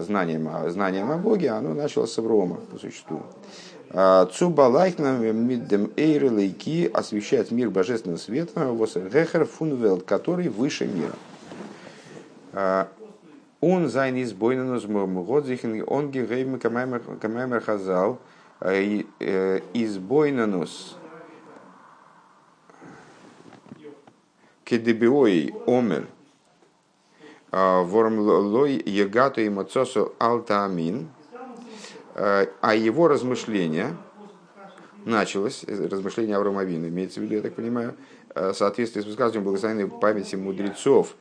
знанием, 0.00 0.48
знанием 0.70 1.10
о 1.10 1.16
Боге, 1.16 1.50
оно 1.50 1.74
началось 1.74 2.12
с 2.12 2.18
Аврома, 2.18 2.56
по 2.56 2.78
существу. 2.78 3.22
Цубалайхна 4.32 5.18
миддем 5.32 5.92
эйры 5.96 6.28
освещает 6.92 7.50
мир 7.52 7.70
божественного 7.70 8.18
света, 8.18 8.72
восергехер 8.72 9.44
фунвелд, 9.44 10.02
который 10.04 10.48
выше 10.48 10.88
мира. 12.52 12.88
Он 13.60 13.88
зайн 13.88 14.22
избойненус 14.22 14.84
мгодзихен 14.84 15.84
он 15.86 16.10
гегейм 16.10 16.58
камаймер 16.58 17.60
хазал 17.60 18.18
избойненус 18.60 20.96
кедебиой 24.64 25.54
омер 25.66 26.08
ворм 27.52 28.20
лой 28.20 28.82
егату 28.84 29.40
и 29.40 29.48
мацосу 29.48 30.14
алтамин 30.18 31.08
Э, 32.14 32.46
а 32.60 32.74
его 32.74 33.08
размышление 33.08 33.96
началось, 35.04 35.64
э, 35.66 35.88
размышление 35.88 36.36
Аврома 36.36 36.60
Авина, 36.60 36.86
имеется 36.86 37.20
в 37.20 37.24
виду, 37.24 37.34
я 37.34 37.42
так 37.42 37.54
понимаю, 37.54 37.96
э, 38.34 38.52
в 38.52 38.54
соответствии 38.54 39.00
с 39.00 39.04
высказыванием 39.04 39.44
благословенной 39.44 39.88
памяти 39.88 40.36
мудрецов, 40.36 41.16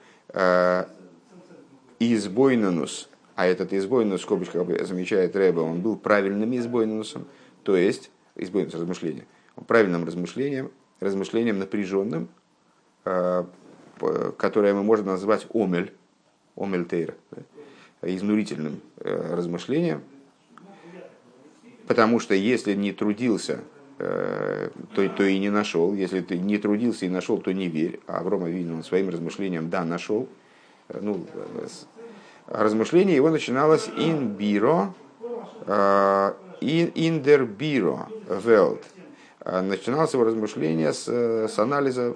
избойнанус, 1.99 3.07
а 3.35 3.45
этот 3.45 3.73
избойнанус, 3.73 4.21
в 4.21 4.23
скобочках 4.23 4.67
замечает 4.85 5.35
Рэба, 5.35 5.61
он 5.61 5.81
был 5.81 5.97
правильным 5.97 6.55
избойнанусом, 6.55 7.27
то 7.63 7.75
есть, 7.75 8.11
избойнанус 8.35 8.75
размышления, 8.75 9.25
правильным 9.67 10.05
размышлением, 10.05 10.71
размышлением 10.99 11.59
напряженным, 11.59 12.29
которое 13.03 14.73
мы 14.73 14.83
можем 14.83 15.07
назвать 15.07 15.47
омель, 15.53 15.93
омель 16.55 16.85
тейра, 16.85 17.15
изнурительным 18.01 18.81
размышлением, 18.97 20.03
Потому 21.87 22.19
что 22.19 22.33
если 22.33 22.73
не 22.73 22.93
трудился, 22.93 23.59
э, 23.99 24.69
то, 24.95 25.09
то 25.09 25.23
и 25.23 25.37
не 25.39 25.49
нашел. 25.49 25.93
Если 25.93 26.21
ты 26.21 26.37
не 26.37 26.57
трудился 26.57 27.05
и 27.05 27.09
нашел, 27.09 27.39
то 27.39 27.51
не 27.51 27.67
верь. 27.67 27.99
А 28.07 28.19
Аврома 28.19 28.49
Вину 28.49 28.83
своим 28.83 29.09
размышлением 29.09 29.69
да, 29.69 29.83
нашел. 29.83 30.29
Э, 30.87 30.99
ну, 31.01 31.25
размышление 32.47 33.15
его 33.15 33.29
начиналось 33.29 33.87
in 33.87 34.37
biro, 34.37 34.93
in, 36.61 36.93
in 36.93 37.23
der 37.23 37.45
biro, 37.45 38.07
welt. 38.43 38.83
Начиналось 39.45 40.13
его 40.13 40.23
размышление 40.23 40.93
с, 40.93 41.07
с 41.07 41.59
анализа 41.59 42.15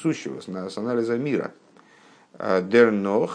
сущего, 0.00 0.40
с 0.40 0.78
анализа 0.78 1.16
мира. 1.16 1.52
Der 2.38 2.90
noch 2.90 3.30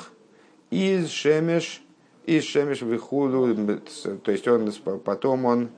из 0.69 1.09
шемеш 1.09 1.81
и 2.25 2.39
Шемиш 2.39 2.81
Вихуду, 2.81 3.79
то 4.23 4.31
есть 4.31 4.47
он 4.47 4.71
потом 5.03 5.45
он 5.45 5.69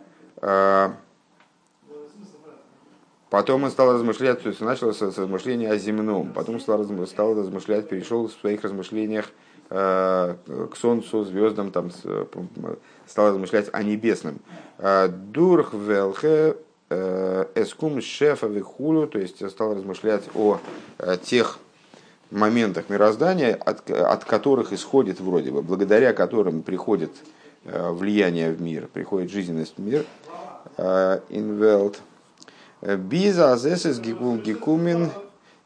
Потом 3.29 3.65
он 3.65 3.71
стал 3.71 3.93
размышлять, 3.93 4.41
то 4.41 4.47
есть 4.47 4.61
начал 4.61 4.93
с 4.93 5.01
размышления 5.01 5.69
о 5.69 5.77
земном, 5.77 6.31
потом 6.31 6.61
стал, 6.61 6.77
размышлять, 6.77 7.89
перешел 7.89 8.27
в 8.27 8.31
своих 8.31 8.63
размышлениях 8.63 9.29
к 9.69 10.37
солнцу, 10.75 11.25
звездам, 11.25 11.71
там, 11.71 11.91
стал 13.05 13.29
размышлять 13.29 13.69
о 13.73 13.83
небесном. 13.83 14.39
А, 14.77 15.09
Дурх 15.09 15.73
велхе 15.73 16.55
эскум 16.89 18.01
шефа 18.01 18.47
вихулю, 18.47 19.07
то 19.07 19.19
есть 19.19 19.49
стал 19.49 19.75
размышлять 19.75 20.23
о 20.33 20.61
тех 21.21 21.59
моментах 22.31 22.89
мироздания, 22.89 23.55
от, 23.55 23.89
от 23.89 24.25
которых 24.25 24.73
исходит 24.73 25.19
вроде 25.19 25.51
бы, 25.51 25.61
благодаря 25.61 26.13
которым 26.13 26.61
приходит 26.61 27.11
э, 27.65 27.91
влияние 27.91 28.51
в 28.51 28.61
мир, 28.61 28.87
приходит 28.91 29.31
жизненность 29.31 29.75
в 29.77 29.81
мир. 29.81 30.05
Инвелт. 31.29 31.99
Э, 32.81 32.95
Биза 32.95 33.53
азесес 33.53 33.99
гикумин 33.99 35.09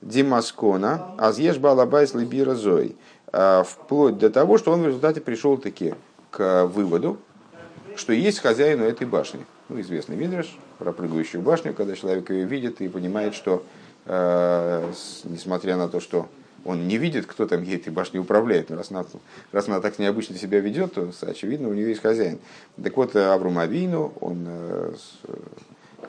димаскона, 0.02 1.16
азеш 1.18 1.58
балабайс 1.58 2.14
либира 2.14 2.56
зой. 2.56 2.96
Э, 3.32 3.64
вплоть 3.66 4.18
до 4.18 4.30
того, 4.30 4.58
что 4.58 4.72
он 4.72 4.82
в 4.82 4.88
результате 4.88 5.22
пришел 5.22 5.58
таки 5.58 5.96
к 6.30 6.66
выводу, 6.66 7.18
что 7.96 8.14
есть 8.14 8.40
хозяин 8.40 8.82
у 8.82 8.86
этой 8.86 9.08
башни. 9.08 9.46
Ну, 9.70 9.80
известный 9.82 10.16
видриш 10.16 10.58
про 10.80 10.92
прыгающую 10.92 11.42
башню, 11.42 11.74
когда 11.74 11.96
человек 11.96 12.30
ее 12.30 12.46
видит 12.46 12.82
и 12.82 12.88
понимает, 12.88 13.36
что 13.36 13.64
несмотря 14.08 15.78
на 15.78 15.88
то, 15.88 16.00
что 16.00 16.28
он 16.66 16.88
не 16.88 16.98
видит, 16.98 17.26
кто 17.26 17.48
там 17.48 17.64
ей 17.64 17.78
этой 17.78 17.92
башней 17.92 18.20
управляет. 18.20 18.70
Но 18.70 18.78
раз 18.78 18.92
она, 18.92 19.06
раз 19.52 19.68
она 19.68 19.80
так 19.80 19.98
необычно 20.00 20.38
себя 20.38 20.60
ведет, 20.60 20.94
то 20.94 21.12
очевидно 21.22 21.70
у 21.70 21.74
нее 21.74 21.90
есть 21.90 22.02
хозяин. 22.02 22.40
Так 22.82 22.96
вот, 22.98 23.16
Аврум 23.16 23.58
Авину, 23.58 24.14
он, 24.22 24.46
э, 24.48 24.94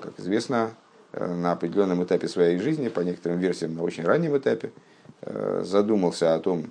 как 0.00 0.18
известно, 0.18 0.72
э, 1.12 1.34
на 1.34 1.52
определенном 1.52 2.04
этапе 2.04 2.28
своей 2.28 2.58
жизни, 2.58 2.88
по 2.88 3.00
некоторым 3.00 3.38
версиям 3.38 3.74
на 3.74 3.82
очень 3.82 4.04
раннем 4.04 4.36
этапе, 4.36 4.72
э, 5.22 5.62
задумался 5.64 6.34
о 6.34 6.38
том, 6.38 6.66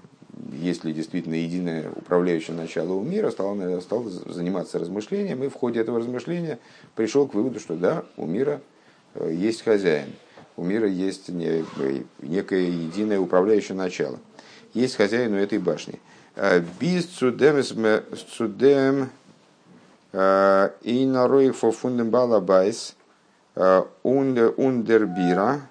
есть 0.53 0.83
ли 0.83 0.93
действительно 0.93 1.35
единое 1.35 1.89
управляющее 1.89 2.55
начало 2.55 2.93
у 2.93 3.03
мира, 3.03 3.31
стал, 3.31 3.57
стал 3.81 4.03
заниматься 4.03 4.79
размышлением, 4.79 5.43
и 5.43 5.49
в 5.49 5.53
ходе 5.53 5.81
этого 5.81 5.99
размышления 5.99 6.59
пришел 6.95 7.27
к 7.27 7.33
выводу, 7.33 7.59
что 7.59 7.75
да, 7.75 8.03
у 8.17 8.25
мира 8.25 8.61
есть 9.15 9.63
хозяин 9.63 10.13
у 10.61 10.63
мира 10.63 10.87
есть 10.87 11.29
некое 11.29 12.05
единое 12.21 13.19
управляющее 13.19 13.75
начало. 13.75 14.19
Есть 14.73 14.95
хозяин 14.95 15.33
у 15.33 15.37
этой 15.37 15.57
башни. 15.57 15.99
Э, 16.35 16.61
Без 16.79 17.05
цудем 17.05 19.09
э, 20.13 20.69
и 20.81 21.05
нароих 21.05 21.55
фо 21.55 21.71
фундем 21.71 22.09
балабайс 22.09 22.95
э, 23.55 23.83
ундербира 24.03 25.61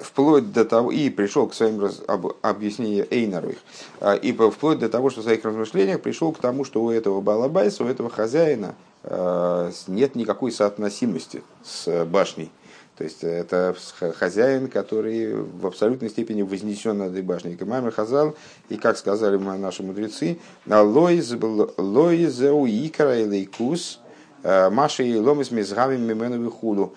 вплоть 0.00 0.52
до 0.52 0.64
того, 0.64 0.92
и 0.92 1.08
пришел 1.08 1.46
к 1.46 1.54
своим 1.54 1.80
раз, 1.80 2.02
об, 2.06 2.26
объяснениям 2.42 3.06
Эйнаровых, 3.10 3.56
а, 4.00 4.14
и 4.14 4.32
вплоть 4.32 4.78
до 4.78 4.90
того, 4.90 5.08
что 5.08 5.22
в 5.22 5.24
своих 5.24 5.44
размышлениях 5.44 6.02
пришел 6.02 6.32
к 6.32 6.38
тому, 6.38 6.64
что 6.64 6.82
у 6.82 6.90
этого 6.90 7.22
Балабайса, 7.22 7.84
у 7.84 7.86
этого 7.86 8.10
хозяина 8.10 8.74
а, 9.04 9.70
нет 9.86 10.16
никакой 10.16 10.52
соотносимости 10.52 11.42
с 11.62 12.04
башней. 12.04 12.52
То 12.98 13.04
есть 13.04 13.24
это 13.24 13.74
хозяин, 14.18 14.68
который 14.68 15.34
в 15.34 15.66
абсолютной 15.66 16.10
степени 16.10 16.42
вознесен 16.42 16.98
над 16.98 17.12
этой 17.12 17.22
башней. 17.22 17.56
Камамер 17.56 17.90
Хазал, 17.90 18.36
и 18.68 18.76
как 18.76 18.98
сказали 18.98 19.36
наши 19.36 19.82
мудрецы, 19.82 20.38
лоизеу 20.66 22.66
икара 22.66 23.18
и 23.18 23.24
лейкус, 23.24 23.98
маши 24.44 25.08
и 25.08 25.16
ломис 25.16 25.50
мизгами 25.50 25.96
мимену 25.96 26.40
вихуду 26.40 26.94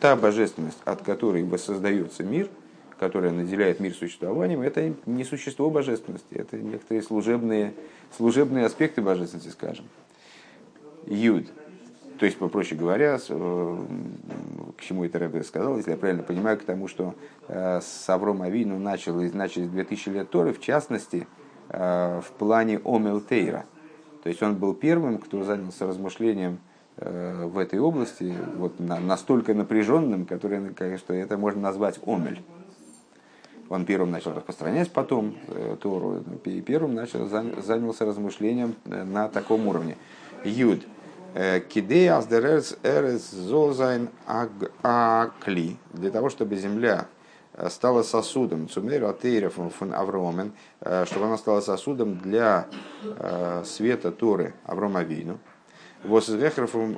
та 0.00 0.16
божественность, 0.16 0.78
от 0.84 1.02
которой 1.02 1.42
воссоздается 1.44 2.24
мир, 2.24 2.48
которое 2.98 3.32
наделяет 3.32 3.80
мир 3.80 3.94
существованием, 3.94 4.62
это 4.62 4.92
не 5.06 5.24
существо 5.24 5.70
божественности, 5.70 6.34
это 6.34 6.56
некоторые 6.58 7.02
служебные, 7.02 7.74
служебные 8.16 8.66
аспекты 8.66 9.02
божественности, 9.02 9.48
скажем. 9.48 9.86
Юд. 11.06 11.46
То 12.18 12.26
есть, 12.26 12.36
попроще 12.36 12.78
говоря, 12.78 13.18
э, 13.26 13.78
к 14.76 14.82
чему 14.82 15.06
это 15.06 15.18
Рэбе 15.18 15.42
сказал, 15.42 15.78
если 15.78 15.92
я 15.92 15.96
правильно 15.96 16.22
понимаю, 16.22 16.58
к 16.58 16.62
тому, 16.62 16.86
что 16.86 17.14
э, 17.48 17.80
с 17.80 18.08
Авром 18.10 18.42
Авину 18.42 18.78
начал, 18.78 19.14
начали 19.14 19.66
2000 19.66 20.08
лет 20.10 20.30
Торы, 20.30 20.52
в 20.52 20.60
частности, 20.60 21.26
э, 21.70 22.20
в 22.20 22.30
плане 22.32 22.80
Омел 22.84 23.22
Тейра. 23.22 23.64
То 24.22 24.28
есть 24.28 24.42
он 24.42 24.56
был 24.56 24.74
первым, 24.74 25.16
кто 25.16 25.42
занялся 25.44 25.86
размышлением 25.86 26.58
в 27.00 27.58
этой 27.58 27.78
области, 27.78 28.34
вот 28.56 28.78
настолько 28.78 29.54
напряженным, 29.54 30.26
который, 30.26 30.98
что 30.98 31.14
это 31.14 31.36
можно 31.38 31.62
назвать 31.62 31.98
Омель. 32.06 32.42
Он 33.68 33.84
первым 33.86 34.10
начал 34.10 34.34
распространять 34.34 34.92
потом 34.92 35.36
Тору, 35.80 36.22
и 36.44 36.60
первым 36.60 36.94
начал, 36.94 37.26
занялся 37.26 38.04
размышлением 38.04 38.74
на 38.84 39.28
таком 39.28 39.66
уровне. 39.66 39.96
Юд– 40.44 40.82
Кидея 41.68 42.18
аздерес 42.18 42.76
эрес 42.82 43.30
зозайн 43.30 44.08
акли. 44.26 45.76
Для 45.92 46.10
того, 46.10 46.28
чтобы 46.28 46.56
земля 46.56 47.06
стала 47.68 48.02
сосудом, 48.02 48.68
цумер 48.68 49.04
атеира 49.04 49.48
фун 49.48 49.94
Авромен, 49.94 50.52
чтобы 50.80 51.26
она 51.26 51.38
стала 51.38 51.60
сосудом 51.60 52.18
для 52.18 52.66
света 53.64 54.10
Торы 54.10 54.54
Аврома 54.64 55.02
Вину. 55.02 55.38
Возвехер 56.04 56.66
фун 56.66 56.96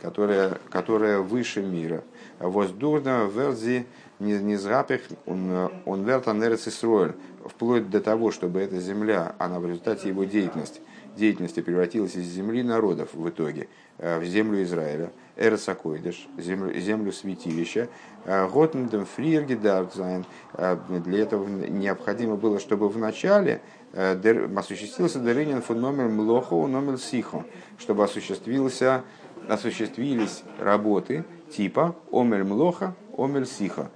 которая, 0.00 0.58
которая 0.70 1.20
выше 1.20 1.62
мира. 1.62 2.04
Воздурна 2.38 3.24
Велзи 3.24 3.86
низгапих 4.18 5.02
он 5.26 6.04
Велт 6.04 6.28
анерес 6.28 6.68
Исруэль. 6.68 7.14
Вплоть 7.44 7.88
до 7.88 8.00
того, 8.00 8.30
чтобы 8.30 8.60
эта 8.60 8.78
земля, 8.80 9.34
она 9.38 9.58
в 9.60 9.66
результате 9.66 10.08
его 10.08 10.24
деятельности, 10.24 10.80
деятельности 11.16 11.60
превратилась 11.60 12.14
из 12.16 12.26
земли 12.26 12.62
народов 12.62 13.14
в 13.14 13.28
итоге 13.28 13.68
э, 13.96 14.18
в 14.18 14.24
землю 14.24 14.62
Израиля, 14.62 15.12
Эрсакойдеш, 15.36 16.28
землю, 16.36 16.78
землю 16.78 17.12
святилища, 17.12 17.88
э, 18.24 18.48
Готендем 18.48 19.06
Фриерги 19.06 19.54
Дартзайн. 19.54 20.26
Э, 20.54 20.76
для 20.88 21.22
этого 21.22 21.46
необходимо 21.46 22.36
было, 22.36 22.60
чтобы 22.60 22.88
в 22.88 22.98
начале 22.98 23.62
осуществился 23.92 25.18
Даринин 25.18 25.62
фон 25.62 25.80
номер 25.80 26.08
Млохо, 26.08 26.54
номер 26.66 26.98
Сихо, 26.98 27.44
чтобы 27.78 28.04
осуществился, 28.04 29.02
осуществились 29.48 30.42
работы 30.58 31.24
типа 31.50 31.96
Омель 32.12 32.44
Млоха, 32.44 32.94
Омель 33.16 33.46
Сиха, 33.46 33.90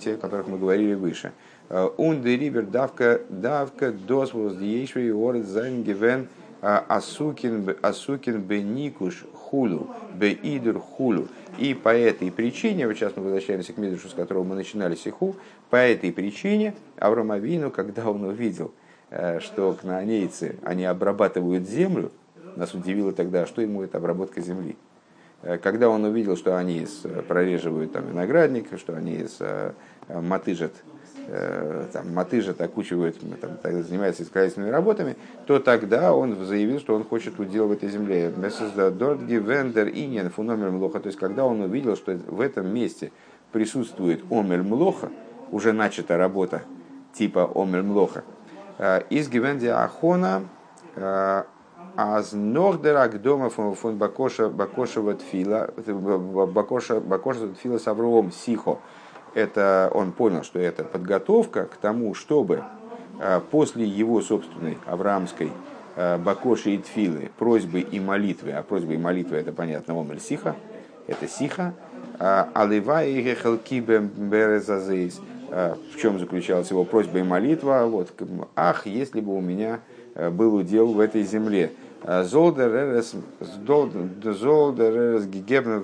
те, 0.00 0.14
о 0.14 0.16
которых 0.18 0.48
мы 0.48 0.58
говорили 0.58 0.94
выше. 0.94 1.32
Und 1.68 2.22
der 2.22 2.38
River 2.38 2.62
давка 2.62 3.20
давка 3.28 3.92
dos 3.92 4.32
was 4.32 4.56
Ort 4.56 5.44
sein 5.44 5.84
given 5.84 6.28
асукин 6.60 7.76
асукин 7.82 8.40
беникуш 8.40 9.24
хулу 9.34 9.94
беидур 10.14 10.80
хулу. 10.80 11.28
И 11.58 11.74
по 11.74 11.90
этой 11.90 12.30
причине, 12.30 12.86
вот 12.86 12.96
сейчас 12.96 13.16
мы 13.16 13.24
возвращаемся 13.24 13.72
к 13.72 13.78
Мидрушу, 13.78 14.08
с 14.08 14.14
которого 14.14 14.44
мы 14.44 14.54
начинали 14.54 14.94
сиху, 14.94 15.36
по 15.70 15.76
этой 15.76 16.12
причине 16.12 16.74
Авраам 16.98 17.32
Авину, 17.32 17.70
когда 17.70 18.08
он 18.08 18.24
увидел, 18.24 18.66
э, 18.66 18.87
что 19.40 19.72
кнаанейцы, 19.80 20.56
они 20.62 20.84
обрабатывают 20.84 21.66
землю, 21.68 22.10
нас 22.56 22.74
удивило 22.74 23.12
тогда, 23.12 23.46
что 23.46 23.62
ему 23.62 23.82
это 23.82 23.98
обработка 23.98 24.40
земли. 24.40 24.76
Э, 25.42 25.58
когда 25.58 25.88
он 25.88 26.04
увидел, 26.04 26.36
что 26.36 26.56
они 26.56 26.86
прореживают 27.26 27.92
там 27.92 28.08
виноградник, 28.08 28.78
что 28.78 28.96
они 28.96 29.24
э, 29.40 29.72
мотыжат 30.08 30.72
Э, 31.30 31.84
там, 31.92 32.14
мотыжат, 32.14 32.58
окучивают, 32.62 33.18
там, 33.42 33.58
занимается 33.82 34.22
искательными 34.22 34.70
работами, 34.70 35.14
то 35.46 35.58
тогда 35.58 36.14
он 36.14 36.42
заявил, 36.46 36.80
что 36.80 36.94
он 36.94 37.04
хочет 37.04 37.38
удел 37.38 37.68
в 37.68 37.72
этой 37.72 37.90
земле. 37.90 38.30
Дордги 38.30 39.34
вендер 39.34 39.88
иньян 39.88 40.30
фуномер 40.30 40.70
млоха. 40.70 41.00
То 41.00 41.08
есть, 41.08 41.18
когда 41.18 41.44
он 41.44 41.60
увидел, 41.60 41.96
что 41.96 42.12
в 42.12 42.40
этом 42.40 42.72
месте 42.72 43.12
присутствует 43.52 44.22
омер 44.30 44.62
млоха, 44.62 45.10
уже 45.50 45.74
начата 45.74 46.16
работа 46.16 46.62
типа 47.12 47.50
омер 47.54 47.82
млоха, 47.82 48.20
э, 48.20 48.37
из 49.10 49.28
гивенди 49.28 49.66
ахона 49.66 50.42
э, 50.96 51.42
Аз 52.00 52.32
нордерак 52.32 53.20
дома 53.20 53.50
фон 53.50 53.96
бакоша 53.96 54.48
бакошева 54.48 55.14
тфила 55.14 55.70
бакоша 56.46 57.00
бакоша 57.00 57.48
тфила 57.48 57.78
с 57.78 57.88
Авровом 57.88 58.30
сихо. 58.30 58.78
Это 59.34 59.90
он 59.92 60.12
понял, 60.12 60.44
что 60.44 60.60
это 60.60 60.84
подготовка 60.84 61.64
к 61.64 61.74
тому, 61.74 62.14
чтобы 62.14 62.62
э, 63.18 63.40
после 63.50 63.84
его 63.84 64.20
собственной 64.20 64.78
авраамской 64.86 65.50
э, 65.96 66.18
бакоши 66.18 66.70
и 66.70 66.78
тфилы, 66.78 67.32
просьбы 67.36 67.80
и 67.80 67.98
молитвы, 67.98 68.52
а 68.52 68.62
просьбы 68.62 68.94
и 68.94 68.98
молитвы 68.98 69.36
это 69.36 69.50
понятно, 69.50 70.00
омель 70.00 70.20
сиха, 70.20 70.54
это 71.08 71.26
сиха, 71.26 71.74
э, 72.20 72.44
алива 72.54 73.04
и 73.04 73.20
гехалки 73.22 73.80
березазейс, 73.80 75.20
в 75.48 75.96
чем 75.98 76.18
заключалась 76.18 76.70
его 76.70 76.84
просьба 76.84 77.18
и 77.18 77.22
молитва, 77.22 77.86
вот, 77.86 78.12
ах, 78.54 78.86
если 78.86 79.20
бы 79.20 79.34
у 79.34 79.40
меня 79.40 79.80
был 80.14 80.54
удел 80.54 80.92
в 80.92 81.00
этой 81.00 81.22
земле, 81.22 81.72
Золдер 82.04 82.68
эрес 82.68 83.14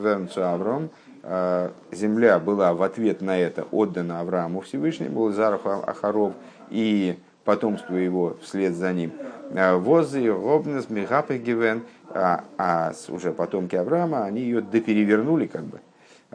вернцу 0.02 0.44
Авром, 0.44 0.90
Э, 1.26 1.70
земля 1.90 2.38
была 2.38 2.74
в 2.74 2.82
ответ 2.82 3.22
на 3.22 3.38
это 3.38 3.62
отдана 3.70 4.20
Аврааму 4.20 4.60
Всевышнему, 4.60 5.30
Зарах 5.30 5.64
Ахаров 5.64 6.34
и 6.68 7.18
потомству 7.44 7.96
его 7.96 8.36
вслед 8.42 8.74
за 8.74 8.92
ним. 8.92 9.10
Э, 9.52 9.74
Возы, 9.74 10.30
Робнес, 10.30 10.90
Михапы 10.90 11.38
Гивен, 11.38 11.82
а, 12.10 12.44
а 12.58 12.92
уже 13.08 13.32
потомки 13.32 13.74
Авраама, 13.74 14.24
они 14.24 14.42
ее 14.42 14.60
доперевернули 14.60 15.46
как 15.46 15.62
бы. 15.62 15.80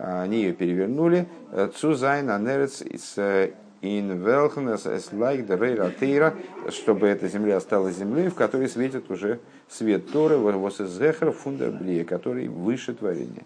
Они 0.01 0.43
ее 0.43 0.53
перевернули. 0.53 1.27
Цузайн, 1.75 2.29
Анерец, 2.29 2.81
in 3.81 4.23
Велхнес, 4.23 4.85
like 5.11 5.47
the 5.47 5.57
Рейра 5.57 6.33
чтобы 6.69 7.07
эта 7.07 7.27
земля 7.27 7.59
стала 7.59 7.91
землей, 7.91 8.29
в 8.29 8.35
которой 8.35 8.67
светит 8.67 9.09
уже 9.09 9.39
свет 9.69 10.11
Торы, 10.11 10.37
Восезехер, 10.37 11.31
Фундерблия, 11.31 12.03
который 12.03 12.47
выше 12.47 12.93
творения. 12.93 13.43